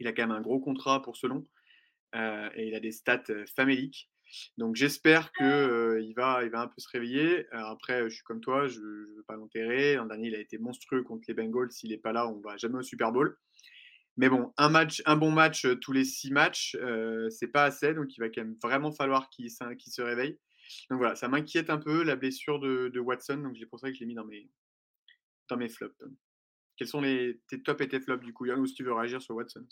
[0.00, 1.46] Il a quand même un gros contrat pour ce long
[2.16, 3.22] euh, et il a des stats
[3.54, 4.10] faméliques.
[4.58, 7.46] Donc j'espère qu'il euh, va, il va un peu se réveiller.
[7.52, 9.94] Après, je suis comme toi, je ne veux pas l'enterrer.
[9.94, 11.70] L'an dernier, il a été monstrueux contre les Bengals.
[11.70, 13.36] S'il n'est pas là, on ne va jamais au Super Bowl.
[14.16, 17.94] Mais bon, un, match, un bon match tous les six matchs, euh, c'est pas assez.
[17.94, 20.38] Donc il va quand même vraiment falloir qu'il qu se réveille.
[20.90, 23.94] Donc voilà, ça m'inquiète un peu la blessure de, Watson, donc c'est pour ça que
[23.94, 24.50] je l'ai mis dans mes,
[25.48, 25.94] dans mes flops.
[26.76, 28.92] Quels sont les, tes top et tes flops du coup, Yann, ou si tu veux
[28.92, 29.66] réagir sur Watson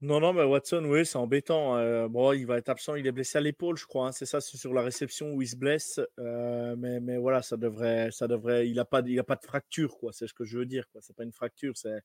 [0.00, 1.78] non, non, mais Watson, oui, c'est embêtant.
[1.78, 4.08] Euh, bon, il va être absent, il est blessé à l'épaule, je crois.
[4.08, 5.98] Hein, c'est ça, c'est sur la réception où il se blesse.
[6.18, 8.68] Euh, mais, mais voilà, ça devrait, ça devrait.
[8.68, 10.12] Il n'a pas, a pas de fracture, quoi.
[10.12, 11.00] C'est ce que je veux dire, quoi.
[11.00, 12.02] C'est pas une fracture, c'est.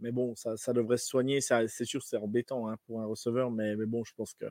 [0.00, 1.40] Mais bon, ça, ça devrait se soigner.
[1.42, 4.46] c'est sûr, c'est embêtant hein, pour un receveur, mais, mais bon, je pense que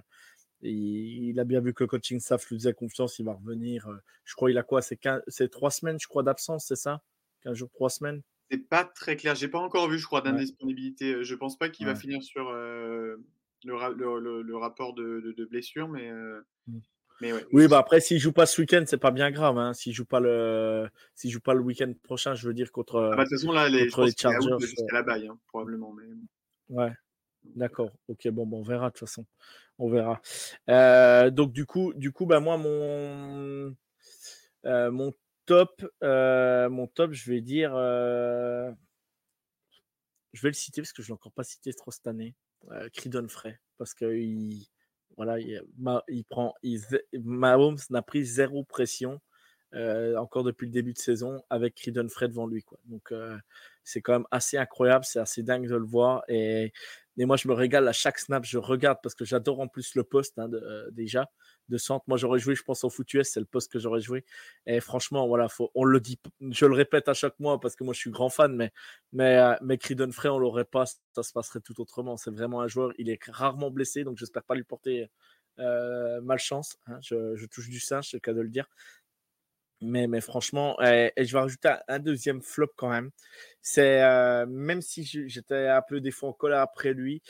[0.62, 3.19] il, a bien vu que le coaching staff lui faisait confiance.
[3.19, 3.88] Il va revenir.
[3.88, 7.02] Euh, je crois, il a quoi C'est trois semaines, je crois, d'absence, c'est ça?
[7.43, 8.21] 15 jours, trois semaines?
[8.50, 9.36] C'est pas très clair.
[9.36, 11.24] J'ai pas encore vu, je crois, d'indisponibilité.
[11.24, 13.24] Je pense pas qu'il va finir sur le,
[13.63, 16.12] le, rapport de, de, blessure, mais.
[16.67, 16.80] Mmh.
[17.21, 19.58] mais oui, bah après, s'il joue pas ce week-end, c'est pas bien grave.
[19.58, 19.74] Hein.
[19.74, 23.12] S'il joue pas le, s'il joue pas le week-end prochain, je veux dire contre.
[23.13, 25.93] Ah bah, de toute façon, là, les, les Chargers, jusqu'à la baille, hein, probablement.
[25.93, 26.06] Mais...
[26.69, 26.91] Ouais.
[27.43, 27.91] D'accord.
[28.08, 28.28] Ok.
[28.30, 29.26] Bon, bon, on verra de toute façon.
[29.82, 30.22] On verra.
[30.70, 33.76] Euh, donc du coup, du coup, bah moi, mon
[34.65, 35.12] euh, mon
[35.48, 38.76] top, euh, mon top, je vais dire, je
[40.34, 42.36] vais le citer parce que je l'ai encore pas cité trop cette année.
[42.94, 44.67] Cridon Frey, parce que il,
[45.17, 45.63] voilà, il,
[46.10, 46.80] il prend, il,
[47.24, 49.20] Mahomes n'a pris zéro pression
[49.74, 52.78] encore depuis le début de saison avec Cridon Frey devant lui, quoi.
[52.86, 53.12] Donc
[53.84, 56.72] c'est quand même assez incroyable, c'est assez dingue de le voir et,
[57.17, 59.95] et, moi je me régale à chaque snap, je regarde parce que j'adore en plus
[59.95, 60.50] le poste hein,
[60.91, 61.30] déjà
[61.71, 62.06] de centre.
[62.08, 64.26] Moi, j'aurais joué, je pense, au foot c'est le poste que j'aurais joué.
[64.67, 66.19] Et franchement, voilà, faut, on le dit,
[66.52, 68.71] je le répète à chaque mois parce que moi, je suis grand fan, mais,
[69.13, 72.17] mais, euh, mais Creedon Frey, on l'aurait pas, ça se passerait tout autrement.
[72.17, 75.10] C'est vraiment un joueur, il est rarement blessé, donc j'espère pas lui porter
[75.60, 76.78] euh, malchance.
[76.88, 77.00] Hein.
[77.02, 78.67] Je, touche du singe, c'est le cas de le dire.
[79.82, 83.12] Mais, mais franchement, et, je vais rajouter un, deuxième flop quand même.
[83.62, 87.22] C'est euh, même si j'étais un peu des fois en colère après lui,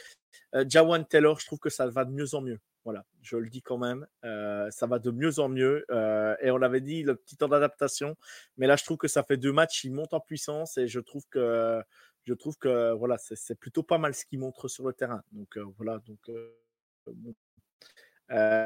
[0.68, 2.60] Jawan Taylor, je trouve que ça va de mieux en mieux.
[2.84, 4.08] Voilà, je le dis quand même.
[4.24, 5.86] Euh, ça va de mieux en mieux.
[5.92, 8.16] Euh, et on avait dit le petit temps d'adaptation.
[8.58, 9.84] Mais là, je trouve que ça fait deux matchs.
[9.84, 11.82] Il monte en puissance et je trouve que,
[12.24, 15.22] je trouve que voilà, c'est plutôt pas mal ce qu'il montre sur le terrain.
[15.32, 16.00] Donc euh, voilà.
[16.08, 16.32] Donc,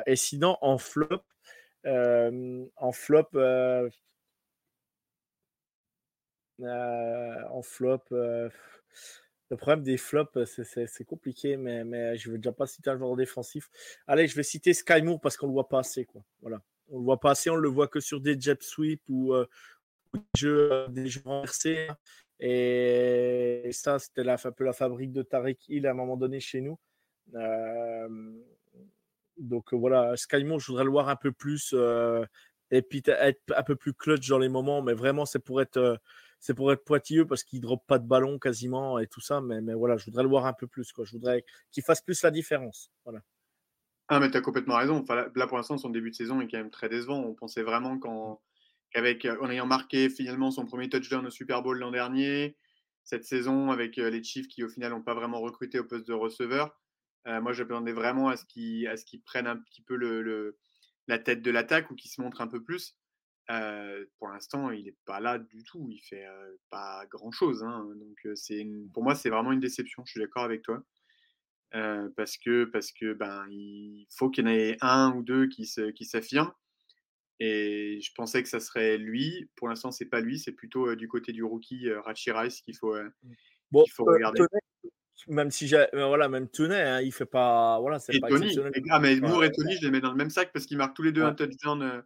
[0.07, 1.23] et sinon, en flop,
[1.85, 3.29] en flop,
[6.59, 8.03] en flop.
[9.51, 13.15] Le problème des flops, c'est compliqué, mais, je ne veux déjà pas citer un joueur
[13.15, 13.69] défensif.
[14.07, 16.05] Allez, je vais citer Sky Moore parce qu'on ne le voit pas assez.
[16.05, 16.23] Quoi.
[16.41, 16.61] Voilà.
[16.89, 19.35] On ne le voit pas assez, on le voit que sur des jet sweeps ou,
[20.13, 21.87] des, jeux, des renversés.
[22.39, 26.61] Et, ça, c'était un peu la fabrique de Tarek Hill à un moment donné chez
[26.61, 26.79] nous.
[29.37, 31.73] Donc voilà, Sky Moore, je voudrais le voir un peu plus
[32.71, 35.99] et puis être un peu plus clutch dans les moments, mais vraiment, c'est pour être
[36.39, 39.41] c'est pour être pointilleux parce qu'il ne drop pas de ballon quasiment et tout ça.
[39.41, 40.91] Mais, mais voilà, je voudrais le voir un peu plus.
[40.91, 41.03] Quoi.
[41.03, 42.91] Je voudrais qu'il fasse plus la différence.
[43.03, 43.21] Voilà.
[44.09, 44.97] Ah, mais tu as complètement raison.
[44.97, 47.19] Enfin, là, pour l'instant, son début de saison est quand même très décevant.
[47.19, 51.79] On pensait vraiment qu'avec, euh, en ayant marqué finalement son premier touchdown au Super Bowl
[51.79, 52.55] l'an dernier,
[53.03, 56.13] cette saison avec les Chiefs qui, au final, n'ont pas vraiment recruté au poste de
[56.13, 56.79] receveur,
[57.27, 60.57] euh, moi, je m'attendais vraiment à ce qu'ils prennent un petit peu le,
[61.07, 62.95] la tête de l'attaque ou qu'ils se montrent un peu plus
[64.17, 65.87] pour l'instant, il n'est pas là du tout.
[65.91, 66.25] Il fait
[66.69, 67.63] pas grand-chose.
[67.63, 67.87] Hein.
[67.95, 70.03] Donc, c'est pour moi, c'est vraiment une déception.
[70.05, 70.83] Je suis d'accord avec toi.
[71.71, 75.69] parce que, parce que ben, il faut qu'il y en ait un ou deux qui,
[75.95, 76.53] qui s'affirment.
[77.39, 79.49] Et je pensais que ça serait lui.
[79.55, 80.39] Pour l'instant, c'est pas lui.
[80.39, 82.95] C'est plutôt du côté du rookie Rachi Rice qu'il faut,
[83.71, 84.41] bon, faut regarder.
[85.27, 88.57] Même si j'ai, voilà, même Tony, hein, il fait pas, voilà, c'est pas Tony,
[88.89, 90.95] ah, mais Moore et Tony, je les mets dans le même sac parce qu'ils marquent
[90.95, 92.03] tous les deux un touchdown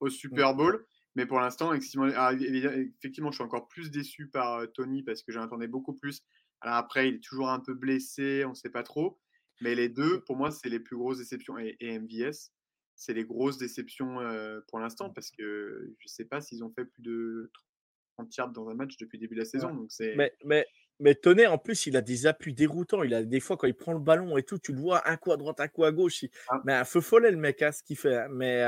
[0.00, 0.10] au mmh.
[0.10, 0.86] Super Bowl.
[1.16, 5.42] Mais pour l'instant, ah, effectivement, je suis encore plus déçu par Tony parce que j'en
[5.42, 6.22] attendais beaucoup plus.
[6.60, 9.18] Alors après, il est toujours un peu blessé, on ne sait pas trop.
[9.60, 11.58] Mais les deux, pour moi, c'est les plus grosses déceptions.
[11.58, 12.52] Et, MVS,
[12.94, 14.18] c'est les grosses déceptions
[14.68, 17.50] pour l'instant parce que je ne sais pas s'ils ont fait plus de
[18.18, 19.74] 30 yards dans un match depuis le début de la saison.
[19.74, 20.66] Donc mais, mais,
[21.00, 23.02] mais Tony, en plus, il a des appuis déroutants.
[23.02, 25.16] Il a des fois, quand il prend le ballon et tout, tu le vois un
[25.16, 26.24] coup à droite, un coup à gauche.
[26.48, 26.60] Ah.
[26.64, 28.16] Mais un feu follet, le mec, hein, ce qu'il fait.
[28.16, 28.28] Hein.
[28.30, 28.64] Mais.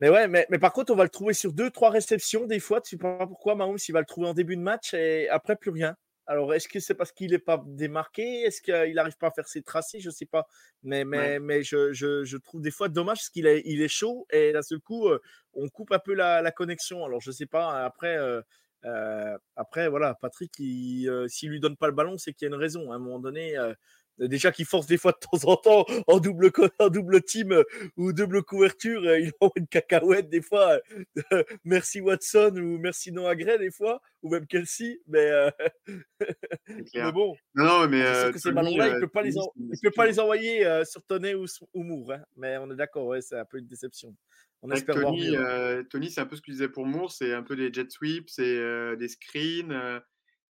[0.00, 2.60] Mais ouais, mais, mais, par contre, on va le trouver sur deux, trois réceptions des
[2.60, 2.80] fois.
[2.80, 5.56] Tu sais pas pourquoi Mahomes il va le trouver en début de match et après
[5.56, 5.96] plus rien.
[6.28, 8.42] Alors, est-ce que c'est parce qu'il n'est pas démarqué?
[8.42, 9.98] Est-ce qu'il n'arrive pas à faire ses tracés?
[9.98, 10.46] Je ne sais pas.
[10.82, 13.88] Mais, mais, mais je, je, je, trouve des fois dommage parce qu'il est, il est
[13.88, 15.22] chaud et d'un seul coup, euh,
[15.54, 17.02] on coupe un peu la, la connexion.
[17.02, 17.82] Alors, je ne sais pas.
[17.82, 18.42] Après, euh, euh,
[19.56, 22.60] après voilà, Patrick, s'il ne lui donne pas le ballon, c'est qu'il y a une
[22.60, 22.90] raison.
[22.92, 23.56] À un moment donné,
[24.18, 27.62] déjà qu'il force des fois de temps en temps en double, en double team euh,
[27.96, 30.80] ou double couverture, euh, il envoie une cacahuète des fois.
[31.32, 34.98] Euh, merci Watson ou merci Noah Gray des fois, ou même Kelsey.
[35.06, 35.30] Mais,
[36.94, 38.02] mais bon, Non, non, mais.
[38.04, 39.88] euh, que ces ballons-là, il euh, ne peut pas les, Tony, en- c'est- il c'est
[39.88, 40.10] peut pas sûr.
[40.12, 42.12] les envoyer euh, sur Toney ou, ou Moore.
[42.12, 42.24] hein.
[42.36, 44.14] Mais on est d'accord, ouais, c'est un peu une déception.
[44.62, 45.38] On voir mieux.
[45.38, 45.44] hein.
[45.44, 47.72] euh, Tony, c'est un peu ce que je disais pour Moore, c'est un peu des
[47.72, 50.00] jet sweeps, c'est euh, des screens, euh,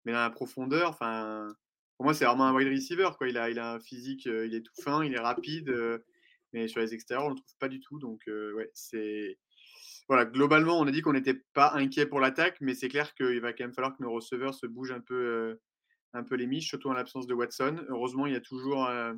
[0.05, 0.91] mais dans la profondeur.
[0.91, 1.55] Enfin,
[1.97, 3.11] pour moi, c'est vraiment un wide receiver.
[3.19, 3.29] Quoi.
[3.29, 5.75] Il, a, il a un physique, il est tout fin, il est rapide,
[6.53, 7.99] mais sur les extérieurs, on ne le trouve pas du tout.
[7.99, 9.39] Donc, ouais, c'est.
[10.09, 13.43] Voilà, globalement, on a dit qu'on n'était pas inquiet pour l'attaque, mais c'est clair qu'il
[13.43, 15.61] va quand même falloir que nos receveurs se bougent un peu, euh,
[16.15, 17.85] un peu les miches, surtout en l'absence de Watson.
[17.91, 19.13] Heureusement, il y a toujours euh,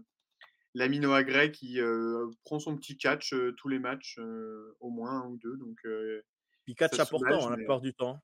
[0.75, 4.19] l'ami Noah Gray qui euh, prend son petit catch tous les matchs,
[4.81, 5.57] au moins un ou deux.
[5.57, 5.79] Donc,
[6.65, 8.11] Puis catch important hein, la mais, plupart du temps.
[8.17, 8.21] hein.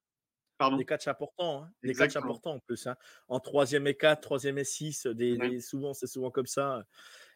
[0.58, 0.76] pardon?
[0.78, 1.70] Des catchs importants, hein.
[1.82, 2.86] des catchs importants en plus.
[2.86, 2.96] hein.
[3.28, 5.50] En troisième et 4, troisième et 6, des, Ouais.
[5.50, 6.84] des- souvent, c'est souvent comme ça.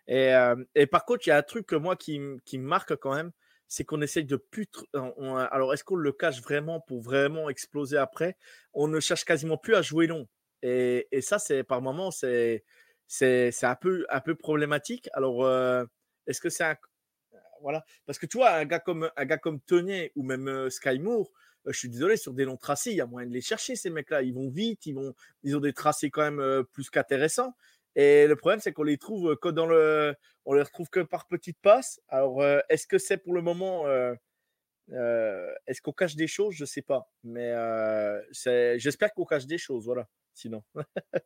[0.08, 2.96] Et, euh, et par contre, il y a un truc que moi qui, me marque
[2.96, 3.32] quand même,
[3.68, 4.36] c'est qu'on essaye de
[4.94, 8.36] on- on- alors, est-ce qu'on le cache vraiment pour vraiment exploser après?
[8.74, 10.28] On ne cherche quasiment plus à jouer long.
[10.62, 12.64] Et, et ça, c'est par moments, c'est
[13.10, 15.08] c'est un peu, un peu problématique.
[15.14, 15.84] Alors, euh,
[16.26, 16.76] est-ce que c'est un.
[17.60, 17.84] Voilà.
[18.06, 20.98] Parce que tu vois, un gars comme, un gars comme Tony ou même euh, Sky
[20.98, 21.30] Moore,
[21.66, 23.74] euh, je suis désolé, sur des longs tracés, il y a moyen de les chercher,
[23.76, 24.22] ces mecs-là.
[24.22, 27.54] Ils vont vite, ils, vont, ils ont des tracés quand même euh, plus qu'intéressants.
[27.96, 30.14] Et le problème, c'est qu'on les trouve que dans le.
[30.46, 32.00] On les retrouve que par petites passes.
[32.08, 33.86] Alors, est-ce que c'est pour le moment.
[34.88, 36.54] est-ce qu'on cache des choses?
[36.54, 37.10] Je ne sais pas.
[37.24, 37.52] Mais
[38.78, 40.08] j'espère qu'on cache des choses, voilà.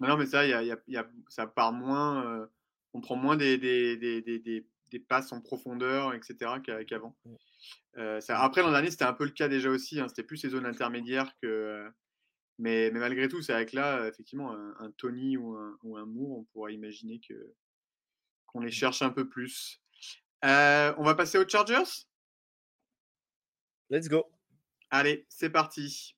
[0.00, 2.26] Non, mais ça, y a, il y a- il y a- ça part moins.
[2.26, 2.46] euh,
[2.94, 7.16] on prend moins des, des, des, des, des- des passes en profondeur, etc., qu'a- qu'avant.
[7.98, 10.00] Euh, ça- après, l'an dernier, c'était un peu le cas déjà aussi.
[10.00, 11.46] hein, c'était plus les zones intermédiaires que.
[11.46, 11.90] euh,
[12.58, 16.06] mais, mais malgré tout, c'est avec là, effectivement, un, un Tony ou un, ou un
[16.06, 17.54] Moore, on pourrait imaginer que
[18.46, 19.80] qu'on les cherche un peu plus.
[20.44, 22.06] Euh, on va passer aux Chargers?
[23.90, 24.24] Let's go.
[24.90, 26.16] Allez, c'est parti.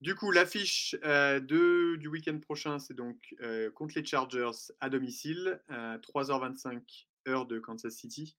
[0.00, 5.60] Du coup, l'affiche euh, du week-end prochain, c'est donc euh, contre les Chargers à domicile,
[5.68, 8.36] à 3h25 heure de Kansas City,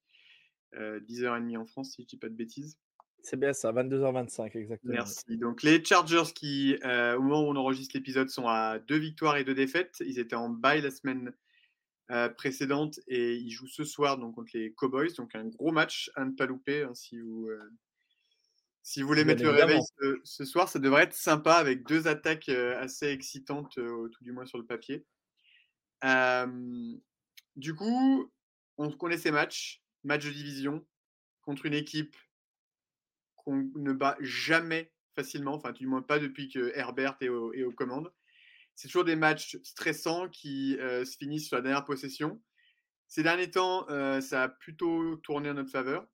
[0.76, 2.78] euh, 10h30 en France, si je dis pas de bêtises.
[3.24, 4.94] C'est bien ça, 22h25 exactement.
[4.94, 5.38] Merci.
[5.38, 9.38] Donc les Chargers qui, euh, au moment où on enregistre l'épisode, sont à deux victoires
[9.38, 10.02] et deux défaites.
[10.06, 11.32] Ils étaient en bye la semaine
[12.10, 15.14] euh, précédente et ils jouent ce soir donc contre les Cowboys.
[15.18, 17.60] Donc un gros match à ne pas louper hein, si vous euh,
[18.84, 20.68] si vous voulez Bien mettre le réveil ce, ce soir.
[20.70, 25.06] Ça devrait être sympa avec deux attaques assez excitantes, tout du moins sur le papier.
[26.04, 26.96] Euh,
[27.56, 28.32] du coup,
[28.78, 30.86] on connaît ces matchs, match de division
[31.44, 32.16] contre une équipe
[33.36, 37.64] qu'on ne bat jamais facilement, enfin du moins pas depuis que Herbert est, au- est
[37.64, 38.12] aux commandes.
[38.76, 42.42] C'est toujours des matchs stressants qui euh, se finissent sur la dernière possession.
[43.08, 46.08] Ces derniers temps, euh, ça a plutôt tourné en notre faveur.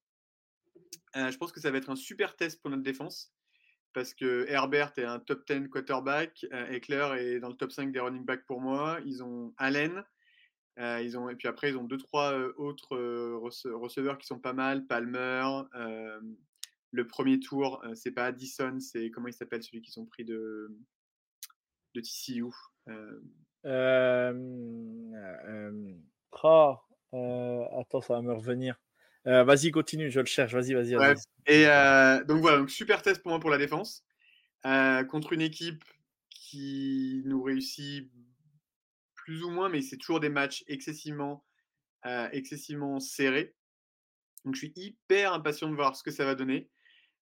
[1.15, 3.34] Euh, je pense que ça va être un super test pour notre défense
[3.93, 7.91] parce que Herbert est un top 10 quarterback, euh, Eckler est dans le top 5
[7.91, 9.00] des running backs pour moi.
[9.06, 10.04] Ils ont Allen,
[10.78, 14.39] euh, ils ont, et puis après, ils ont deux, trois autres rece- receveurs qui sont
[14.39, 14.86] pas mal.
[14.86, 15.43] Palmer,
[16.91, 20.78] le premier tour, c'est pas Addison, c'est comment il s'appelle celui qu'ils ont pris de,
[21.95, 22.45] de TCU.
[27.12, 28.80] Oh, attends, ça va me revenir.
[29.25, 30.53] Euh, vas-y, continue, je le cherche.
[30.53, 30.93] Vas-y, vas-y.
[31.47, 34.06] Et euh, donc voilà, donc super test pour moi pour la défense.
[34.65, 35.84] Euh, contre une équipe
[36.30, 38.10] qui nous réussit
[39.15, 41.43] plus ou moins, mais c'est toujours des matchs excessivement,
[42.32, 43.56] excessivement serrés.
[44.45, 46.69] Donc je suis hyper impatient de voir ce que ça va donner,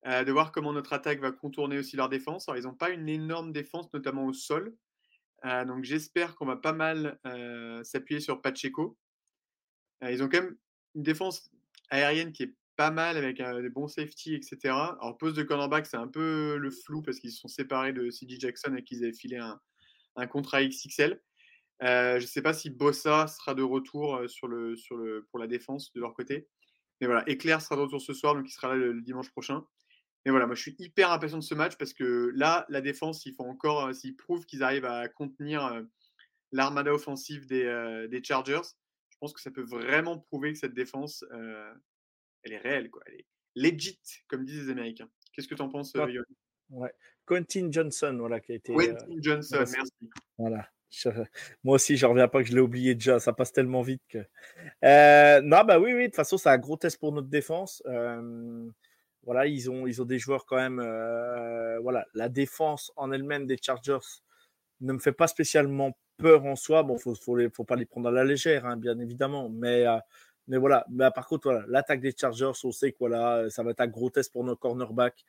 [0.06, 2.48] de voir comment notre attaque va contourner aussi leur défense.
[2.48, 4.76] Alors ils n'ont pas une énorme défense, notamment au sol.
[5.44, 7.18] Donc j'espère qu'on va pas mal
[7.84, 8.96] s'appuyer sur Pacheco.
[10.04, 10.58] Ils ont quand même
[10.94, 11.50] une défense
[11.90, 14.58] aérienne qui est pas mal avec des bons safety, etc.
[14.66, 18.40] Alors poste de cornerback, c'est un peu le flou parce qu'ils sont séparés de CJ
[18.40, 19.60] Jackson et qu'ils avaient filé un,
[20.16, 21.22] un contrat XXL.
[21.82, 24.22] Je ne sais pas si Bossa sera de retour
[25.30, 26.48] pour la défense de leur côté.
[27.02, 29.66] Mais voilà, Eclair sera de retour ce soir, donc il sera là le, dimanche prochain.
[30.26, 33.26] Mais voilà, moi je suis hyper impatient de ce match parce que là, la défense,
[33.26, 35.84] il faut encore, s'ils prouvent qu'ils arrivent à contenir
[36.52, 38.62] l'armada offensive des, des Chargers,
[39.16, 41.74] je pense que ça peut vraiment prouver que cette défense, euh,
[42.44, 43.02] elle est réelle, quoi.
[43.08, 43.26] Elle est
[43.56, 45.10] legit, comme disent les Américains.
[45.32, 46.24] Qu'est-ce que tu en penses, euh,
[46.70, 46.92] Ouais.
[47.26, 48.74] Quentin Johnson, voilà, qui a été.
[48.74, 50.10] Quentin Johnson, merci.
[50.38, 50.70] Voilà.
[51.64, 53.20] Moi aussi, je reviens pas que je l'ai oublié déjà.
[53.20, 54.20] Ça passe tellement vite que.
[54.84, 56.02] Euh, non, bah oui, oui.
[56.02, 57.84] De toute façon, c'est un gros test pour notre défense.
[57.86, 58.70] Euh,
[59.24, 60.80] voilà, ils ont, ils ont des joueurs quand même.
[60.80, 64.24] Euh, voilà, la défense en elle-même des Chargers
[64.82, 66.84] ne me fait pas spécialement peur en soi.
[66.84, 69.50] Bon, faut, faut, faut pas les prendre à la légère, hein, bien évidemment.
[69.50, 69.86] Mais,
[70.48, 70.86] mais voilà.
[70.90, 73.88] Mais par contre, voilà, l'attaque des Chargers, on sait que voilà, ça va être un
[73.88, 75.26] gros pour nos cornerbacks,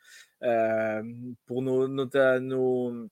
[1.46, 2.08] pour nos, nos,
[2.40, 3.08] nos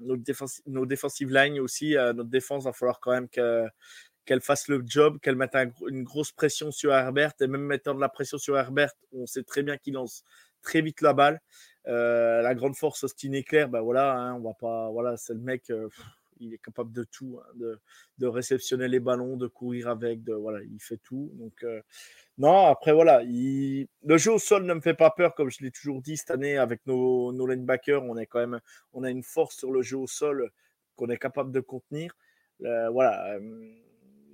[0.00, 4.82] notre nos defensive line aussi, euh, notre défense, va falloir quand même qu'elle fasse le
[4.86, 5.54] job, qu'elle mette
[5.88, 9.42] une grosse pression sur Herbert et même mettant de la pression sur Herbert, on sait
[9.42, 10.22] très bien qu'il lance
[10.62, 11.40] très vite la balle.
[11.86, 15.40] Euh, la grande force Austin Eclair, ben voilà, hein, on va pas, voilà, c'est le
[15.40, 15.88] mec, euh,
[16.38, 17.78] il est capable de tout, hein,
[18.18, 21.30] de, réceptionner les ballons, de courir avec, voilà, il fait tout.
[21.34, 21.64] Donc
[22.38, 25.72] non, après, voilà, le jeu au sol ne me fait pas peur, comme je l'ai
[25.72, 28.04] toujours dit cette année avec nos, nos linebackers.
[28.04, 28.60] On, est quand même...
[28.92, 30.50] on a une force sur le jeu au sol
[30.94, 32.14] qu'on est capable de contenir.
[32.64, 33.34] Euh, voilà.
[33.34, 33.70] Euh,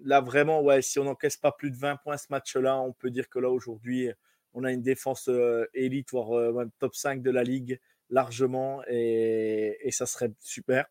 [0.02, 3.10] là, vraiment, ouais, si on n'encaisse pas plus de 20 points ce match-là, on peut
[3.10, 4.10] dire que là, aujourd'hui,
[4.54, 7.80] on a une défense euh, élite, voire top 5 de la ligue,
[8.10, 10.86] largement, et, ça serait super.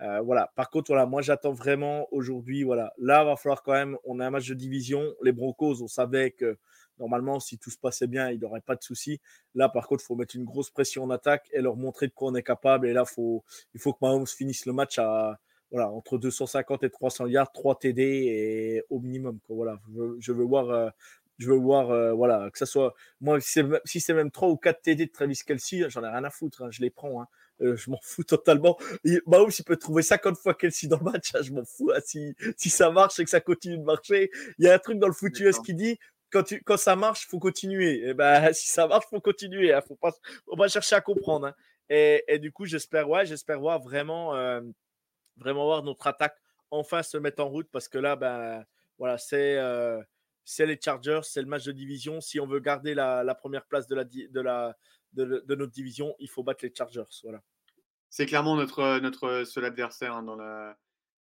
[0.00, 0.52] Euh, voilà.
[0.54, 2.62] Par contre, moi j'attends vraiment aujourd'hui.
[2.62, 3.96] Voilà, là, va falloir quand même.
[4.04, 5.14] On a un match de division.
[5.22, 6.56] Les Broncos, on savait que
[6.98, 9.20] normalement, si tout se passait bien, il n'y aurait pas de souci.
[9.54, 12.12] Là, par contre, il faut mettre une grosse pression en attaque et leur montrer de
[12.12, 12.86] quoi on est capable.
[12.86, 14.98] Et là, faut, il faut que Mahomes finisse le match
[15.70, 19.38] voilà, entre 250 et 300 yards, 3 TD et au minimum.
[19.48, 19.78] Voilà,
[20.18, 20.70] je, veux voir.
[20.70, 20.88] Euh,
[21.38, 22.94] je veux voir, euh, voilà, que ça soit.
[23.20, 26.30] Moi, si c'est même 3 ou 4 TD de Travis Kelsey, j'en ai rien à
[26.30, 27.22] foutre, hein, je les prends.
[27.22, 27.28] Hein.
[27.60, 28.76] Euh, je m'en fous totalement.
[29.26, 31.34] Mahomes, il peut trouver 50 fois Kelsey dans le match.
[31.34, 31.92] Hein, je m'en fous.
[32.04, 34.98] Si, si ça marche et que ça continue de marcher, il y a un truc
[34.98, 35.98] dans le foot US qui dit
[36.30, 38.00] quand, tu, quand ça marche, faut continuer.
[38.00, 39.72] Et eh ben, si ça marche, faut continuer.
[39.72, 40.12] Hein, faut pas,
[40.48, 41.48] on va chercher à comprendre.
[41.48, 41.54] Hein.
[41.90, 44.60] Et, et, du coup, j'espère, ouais, j'espère voir vraiment, euh,
[45.36, 46.36] vraiment voir notre attaque
[46.70, 48.64] enfin se mettre en route parce que là, ben,
[48.98, 50.02] voilà, c'est, euh,
[50.50, 52.22] c'est les Chargers, c'est le match de division.
[52.22, 53.94] Si on veut garder la, première place de
[55.14, 57.02] notre division, il faut battre les Chargers.
[57.22, 57.42] Voilà.
[58.08, 60.38] C'est clairement notre, notre seul adversaire hein, dans,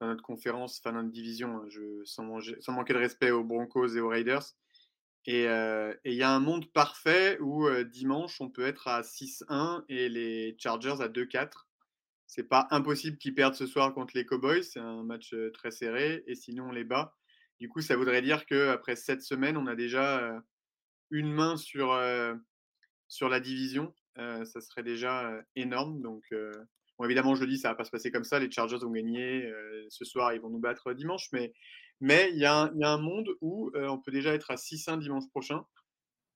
[0.01, 1.69] notre conférence, enfin notre division, hein,
[2.07, 2.25] sans,
[2.73, 4.55] manquer de respect aux Broncos et aux Raiders.
[5.29, 9.03] Euh, et il y a un monde parfait où euh, dimanche, on peut être à
[9.03, 11.67] 6-1 et les Chargers à 2-4.
[12.27, 14.65] C'est pas impossible qu'ils perdent ce soir contre les Cowboys.
[14.65, 16.25] C'est un match euh, très serré.
[16.27, 17.15] Et sinon, on les bat.
[17.63, 20.43] Du coup, ça voudrait dire qu'après cette semaine, on a déjà
[21.13, 26.03] une main sur, la division, ça serait déjà énorme.
[26.03, 26.25] Donc,
[27.05, 28.41] évidemment, je le dis, ça va pas se passer comme ça.
[28.41, 29.49] Les Chargers ont gagné
[29.91, 31.53] ce soir, ils vont nous battre dimanche, mais
[32.01, 35.65] il y, a un monde où on peut déjà être à 6-1 dimanche prochain,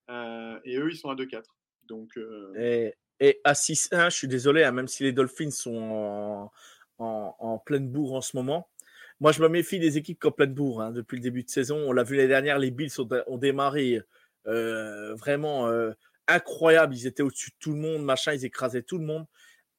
[0.08, 1.42] et eux, ils sont à 2-4.
[1.88, 2.16] Donc,
[2.56, 6.52] et, et, à 6-1, je suis désolé, hein, même si les Dolphins sont en,
[6.98, 8.68] en, en, pleine bourre en ce moment.
[9.20, 11.78] Moi, je me méfie des équipes qui en pleine bourre depuis le début de saison.
[11.78, 14.02] On l'a vu les dernières, les Bills ont, ont démarré
[14.46, 15.92] euh, vraiment euh,
[16.28, 16.94] incroyable.
[16.94, 19.26] Ils étaient au-dessus de tout le monde, machin, ils écrasaient tout le monde.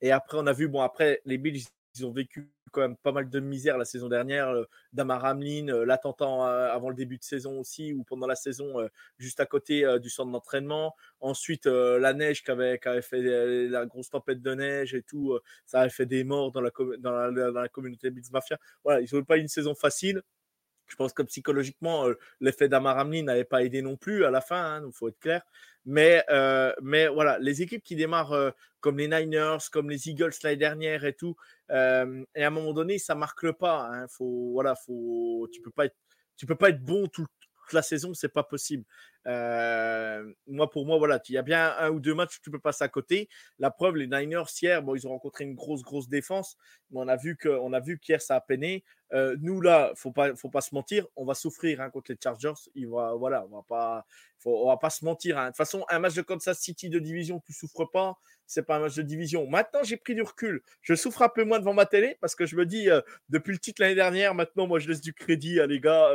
[0.01, 1.63] Et après, on a vu, bon, après, les Bills,
[1.99, 4.49] ils ont vécu quand même pas mal de misère la saison dernière.
[4.49, 8.79] Euh, Damar Hamlin, euh, l'attentat avant le début de saison aussi, ou pendant la saison,
[8.79, 8.87] euh,
[9.17, 10.95] juste à côté du centre d'entraînement.
[11.19, 13.21] Ensuite, la neige qui avait, fait
[13.67, 17.67] la grosse tempête de neige et tout, ça avait fait des morts dans la, dans
[17.71, 18.57] communauté Bills Mafia.
[18.83, 20.21] Voilà, ils n'ont pas une saison facile.
[20.87, 22.07] Je pense que psychologiquement,
[22.39, 25.19] l'effet d'Amar Hamlin n'avait pas aidé non plus à la fin, il hein, faut être
[25.19, 25.41] clair.
[25.85, 26.23] Mais,
[26.81, 31.13] mais voilà, les équipes qui démarrent comme les Niners, comme les Eagles l'année dernière et
[31.13, 31.35] tout,
[31.69, 33.89] et à un moment donné, ça marque le pas.
[33.91, 37.25] Hein, faut, voilà, faut, tu peux peux pas être bon tout,
[37.67, 38.83] toute la saison, c'est pas possible.
[40.47, 42.59] Moi, pour moi, voilà, il y a bien un ou deux matchs où tu peux
[42.59, 43.29] passer à côté.
[43.59, 46.57] La preuve, les Niners hier, bon, ils ont rencontré une grosse, grosse défense,
[46.91, 48.83] mais on a vu que, on a vu qu'hier ça a peiné.
[49.11, 52.53] nous là, faut pas, faut pas se mentir, on va souffrir hein, contre les Chargers.
[52.75, 54.05] Il va, voilà, on va pas,
[54.45, 55.37] on va pas se mentir.
[55.37, 55.45] Hein.
[55.45, 58.17] De toute façon, un match de Kansas City de division, tu souffres pas
[58.47, 59.45] c'est pas un match de division.
[59.47, 60.63] Maintenant, j'ai pris du recul.
[60.81, 63.51] Je souffre un peu moins devant ma télé parce que je me dis, euh, depuis
[63.51, 66.09] le titre l'année dernière, maintenant, moi, je laisse du crédit à les gars.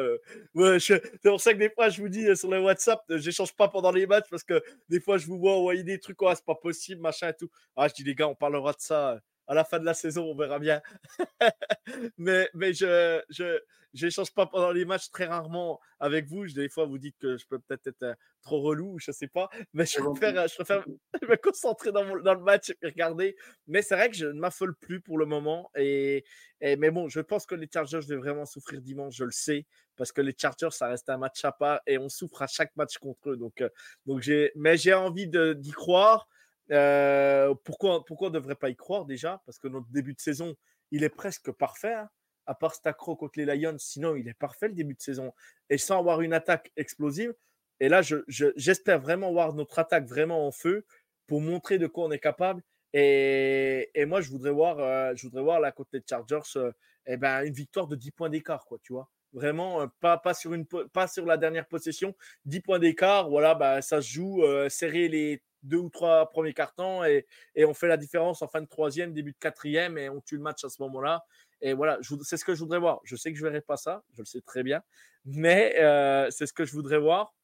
[0.56, 3.54] Euh, c'est pour ça que des fois, je vous dis euh, sur le WhatsApp, j'échange
[3.54, 6.44] pas pendant les matchs parce que des fois, je vous vois envoyer des trucs, c'est
[6.44, 7.50] pas possible, machin et tout.
[7.76, 10.24] Ah, je dis, les gars, on parlera de ça à la fin de la saison,
[10.24, 10.80] on verra bien.
[12.18, 13.60] mais mais je, je,
[13.94, 16.46] j'échange pas pendant les matchs très rarement avec vous.
[16.46, 19.48] Des fois, vous dites que je peux peut-être être euh, trop relou, je sais pas.
[19.72, 20.84] Mais je préfère, je préfère
[21.28, 23.36] me concentrer dans, dans, le match et regarder.
[23.66, 25.70] Mais c'est vrai que je ne m'affole plus pour le moment.
[25.76, 26.24] Et,
[26.60, 29.66] et, mais bon, je pense que les Chargers vont vraiment souffrir dimanche, je le sais.
[29.96, 32.74] Parce que les Chargers, ça reste un match à part et on souffre à chaque
[32.76, 33.36] match contre eux.
[33.36, 33.68] Donc, euh,
[34.06, 36.28] donc j'ai, mais j'ai envie d'y croire.
[36.68, 39.42] Pourquoi, pourquoi on ne devrait pas y croire déjà?
[39.46, 40.54] Parce que notre début de saison,
[40.90, 41.94] il est presque parfait.
[41.94, 42.08] hein.
[42.46, 45.32] À part cet accro contre les Lions, sinon il est parfait le début de saison.
[45.70, 47.32] Et sans avoir une attaque explosive.
[47.78, 50.84] Et là, je- je- j'espère vraiment voir notre attaque vraiment en feu
[51.26, 52.62] pour montrer de quoi on est capable.
[52.92, 56.72] Et, moi, je voudrais voir, euh, je voudrais voir la côté des Chargers, euh,
[57.16, 59.08] ben, une victoire de 10 points d'écart, quoi, tu vois?
[59.32, 64.02] Vraiment, pas, sur une, pas sur la dernière possession, 10 points d'écart, voilà, bah, ça
[64.02, 67.26] se joue, serrer les deux ou trois premiers cartons et,
[67.64, 70.42] on fait la différence en fin de troisième, début de quatrième et on tue le
[70.42, 71.24] match à ce moment-là.
[71.60, 73.00] Et voilà, c'est ce que je voudrais voir.
[73.04, 74.82] Je sais que je ne verrai pas ça, je le sais très bien,
[75.24, 77.34] mais euh, c'est ce que je voudrais voir.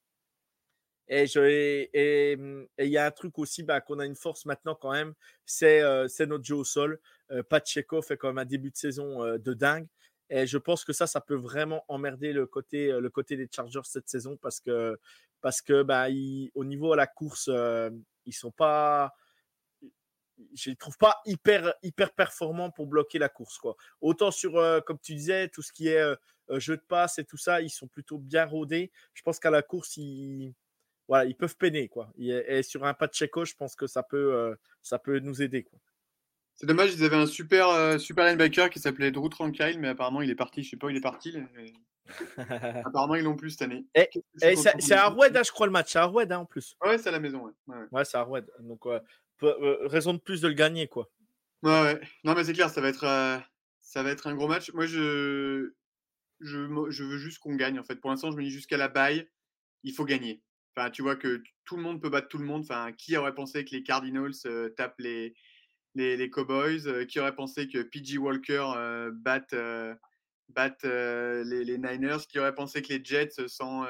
[1.08, 1.24] Et
[2.78, 5.14] il y a un truc aussi bah, qu'on a une force maintenant quand même,
[5.46, 7.00] c'est euh, notre jeu au sol.
[7.30, 9.86] Euh, Pacheco fait quand même un début de saison euh, de dingue.
[10.30, 12.92] Et je pense que ça, ça peut vraiment emmerder le côté
[13.36, 14.98] des Chargers cette saison parce que,
[15.40, 17.90] parce que bah, ils- au niveau à la course, euh,
[18.26, 19.14] ils sont pas.
[20.54, 23.58] Je les trouve pas hyper, hyper performants pour bloquer la course.
[23.58, 23.76] Quoi.
[24.00, 26.14] Autant sur, euh, comme tu disais, tout ce qui est euh,
[26.50, 28.92] euh, jeu de passe et tout ça, ils sont plutôt bien rodés.
[29.14, 30.54] Je pense qu'à la course, ils,
[31.08, 31.88] voilà, ils peuvent peiner.
[31.88, 32.12] Quoi.
[32.18, 35.64] Et, sur un Pacheco, je pense que ça peut, ça peut nous aider.
[35.64, 35.80] Quoi.
[36.60, 40.22] C'est dommage, ils avaient un super, euh, super linebacker qui s'appelait Drew Tranquille, mais apparemment
[40.22, 40.62] il est parti.
[40.64, 41.32] Je sais pas où il est parti.
[41.54, 41.72] mais-
[42.84, 43.86] Apparemment ils l'ont plus cette année.
[43.94, 45.92] Et- suis Et c'est à Roued, hein, je crois, le match.
[45.92, 46.76] C'est à Roued, hein, en plus.
[46.84, 47.52] Ouais, c'est à la maison.
[47.68, 48.50] Ouais, ouais, c'est à Roued.
[48.60, 48.98] Donc, euh,
[49.86, 51.08] raison de plus de le gagner, quoi.
[51.62, 52.00] Ouais, ouais.
[52.24, 53.38] Non, mais c'est clair, ça va être, euh,
[53.80, 54.72] ça va être un gros match.
[54.72, 55.72] Moi, je,
[56.40, 57.78] je, je veux juste qu'on gagne.
[57.78, 59.28] En fait, pour l'instant, je me dis jusqu'à la baille,
[59.84, 60.42] il faut gagner.
[60.76, 62.62] Enfin, tu vois que tout le monde peut battre tout le monde.
[62.62, 64.32] Enfin, qui aurait pensé que les Cardinals
[64.76, 65.34] tapent les,
[65.98, 69.94] les, les Cowboys Euh, Qui aurait pensé que PG Walker euh, batte, euh,
[70.48, 73.84] batte, les, les Niners Qui aurait pensé que les Jets sans,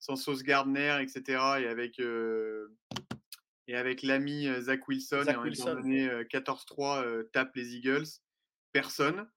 [0.00, 1.22] sans Sauce Gardner, etc.
[1.60, 2.00] Et avec,
[3.68, 5.74] et avec l'ami Zach Wilson, Zach et en Wilson.
[5.74, 8.06] donné euh, 14-3, euh, tapent les Eagles
[8.72, 9.28] Personne.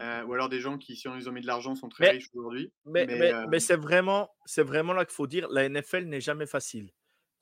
[0.00, 2.04] Euh, ou alors des gens qui, si on ils ont mis de l'argent, sont très
[2.04, 2.70] Mais- riches aujourd'hui.
[2.84, 6.46] Mais, Mais, euh, c'est vraiment, c'est vraiment là qu'il faut dire, la NFL n'est jamais
[6.46, 6.90] facile.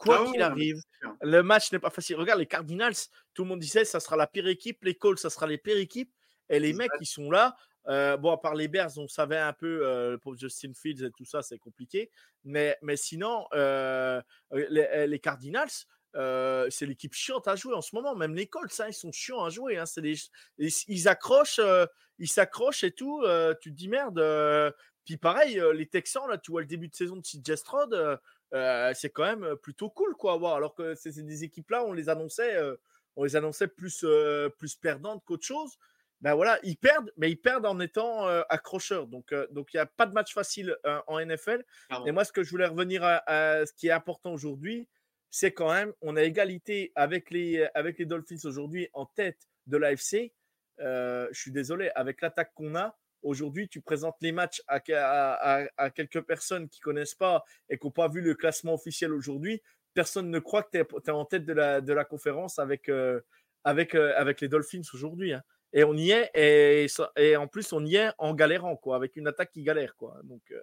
[0.02, 0.76] Quoi Ah qu'il arrive,
[1.20, 2.16] le match n'est pas facile.
[2.16, 2.94] Regarde, les Cardinals,
[3.34, 4.82] tout le monde disait, ça sera la pire équipe.
[4.84, 6.12] Les Colts, ça sera les pires équipes.
[6.48, 7.56] Et les mecs, ils sont là.
[7.88, 11.10] Euh, bon, à part les Bears, on savait un peu, euh, pour Justin Fields et
[11.16, 12.10] tout ça, c'est compliqué.
[12.44, 14.20] Mais, mais sinon, euh,
[14.52, 15.68] les, les Cardinals,
[16.14, 18.14] euh, c'est l'équipe chiante à jouer en ce moment.
[18.14, 19.78] Même les Colts, hein, ils sont chiants à jouer.
[19.78, 19.84] hein.
[19.96, 20.14] Des-
[20.58, 21.86] ils, ils accrochent, euh,
[22.18, 23.22] ils s'accrochent et tout.
[23.24, 24.18] euh, tu te dis merde.
[24.18, 24.70] euh.
[25.04, 28.20] puis pareil, euh, les Texans, là, tu vois le début de saison de CJ Stroud,
[28.54, 30.56] euh, euh, c'est quand même plutôt cool quoi à voir.
[30.56, 32.76] Alors que c'est c'est des équipes là, on les annonçait, euh,
[33.16, 35.78] on les annonçait plus, euh, plus perdantes qu'autre chose.
[36.20, 39.08] Ben voilà, ils perdent, mais ils perdent en étant euh, accrocheurs.
[39.08, 41.64] Donc, euh, donc il n'y a pas de match facile euh, en NFL.
[42.06, 44.88] Et moi, ce que je voulais revenir à, à ce qui est important aujourd'hui,
[45.30, 49.76] c'est quand même, on a égalité avec les, avec les Dolphins aujourd'hui en tête de
[49.76, 50.32] l'AFC.
[50.78, 55.62] Euh, je suis désolé, avec l'attaque qu'on a, aujourd'hui, tu présentes les matchs à, à-
[55.64, 59.12] à- à quelques personnes qui connaissent pas et qui n'ont pas vu le classement officiel
[59.12, 59.62] aujourd'hui.
[59.94, 63.20] Personne ne croit que tu es, en tête de la, de la conférence avec, euh,
[63.64, 65.32] avec, euh, avec les Dolphins aujourd'hui.
[65.34, 65.42] hein.
[65.74, 69.26] Et on y est, et, en plus, on y est en galérant, quoi, avec une
[69.26, 69.96] attaque qui galère.
[69.96, 70.20] Quoi.
[70.24, 70.60] Donc, euh,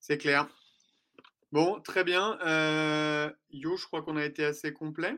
[0.00, 0.48] C'est clair.
[1.52, 2.38] Bon, très bien.
[2.46, 5.14] Euh, Yo, je crois qu'on a été assez complet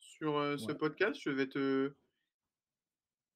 [0.00, 0.74] sur euh, ce Ouais.
[0.76, 1.20] podcast.
[1.20, 1.92] Je vais te,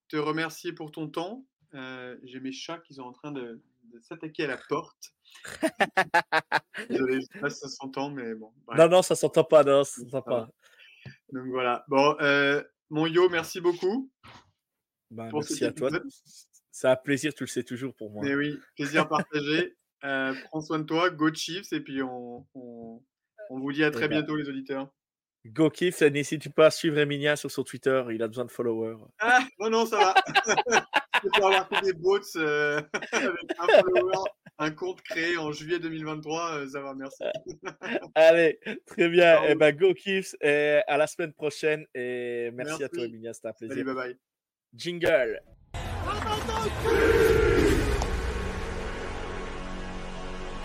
[0.08, 1.44] te remercier pour ton temps.
[1.74, 5.12] Euh, J'ai mes chats qui sont en train de, de s'attaquer à la porte.
[6.88, 8.52] Désolé, je sais pas si ça s'entend, mais bon.
[8.66, 8.78] bref.
[8.78, 10.48] Non, non, ça s'entend pas, non, ça s'entend pas.
[11.32, 11.84] Donc voilà.
[11.88, 14.10] Bon, euh, mon Yo, merci beaucoup.
[15.10, 15.90] Ben, Pour merci à toi.
[16.70, 18.22] C'est un plaisir, tu le sais toujours pour moi.
[18.24, 19.76] Mais oui, plaisir partagé.
[20.04, 23.02] Euh, prends soin de toi, go Chiefs, et puis on, on,
[23.50, 24.92] on vous dit à très ben, bientôt, les auditeurs.
[25.46, 28.96] Go et n'hésite pas à suivre Emilia sur son Twitter, il a besoin de followers.
[29.20, 30.14] Ah, non, non, ça va.
[31.34, 32.80] Avoir fait des bots euh,
[33.12, 34.24] avec un follower,
[34.58, 36.52] un compte créé en juillet 2023.
[36.52, 37.22] euh, ça va, merci.
[38.14, 39.42] Allez, très bien.
[39.44, 41.86] Et ben, Go Kiff, et à la semaine prochaine.
[41.94, 43.04] Et merci, à toi, Merci.
[43.14, 43.84] Emilia, c'était un Salut, plaisir.
[43.84, 44.16] bye bye.
[44.74, 45.40] Jingle.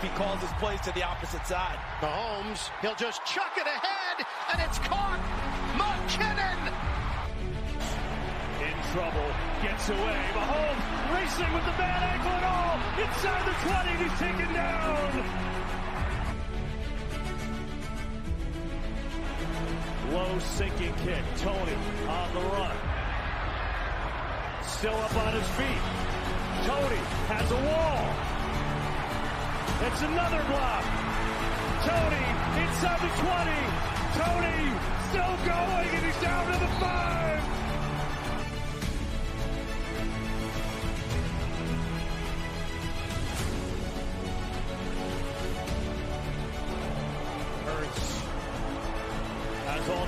[0.02, 1.78] He calls his plays to the opposite side.
[2.00, 5.20] Mahomes, he'll just chuck it ahead, and it's caught.
[5.78, 6.58] McKinnon.
[8.60, 9.30] In trouble,
[9.62, 10.22] gets away.
[10.34, 12.82] Mahomes racing with the bad ankle and all.
[12.98, 15.22] Inside the 20, he's taken down.
[20.12, 21.22] Low sinking kick.
[21.38, 21.76] Tony
[22.08, 22.76] on the run.
[24.66, 25.82] Still up on his feet.
[26.66, 27.00] Tony
[27.30, 28.02] has a wall.
[29.86, 30.84] It's another block.
[31.86, 32.26] Tony
[32.66, 33.82] inside the 20.
[34.18, 34.58] Tony
[35.08, 37.31] still going and he's down to the 5.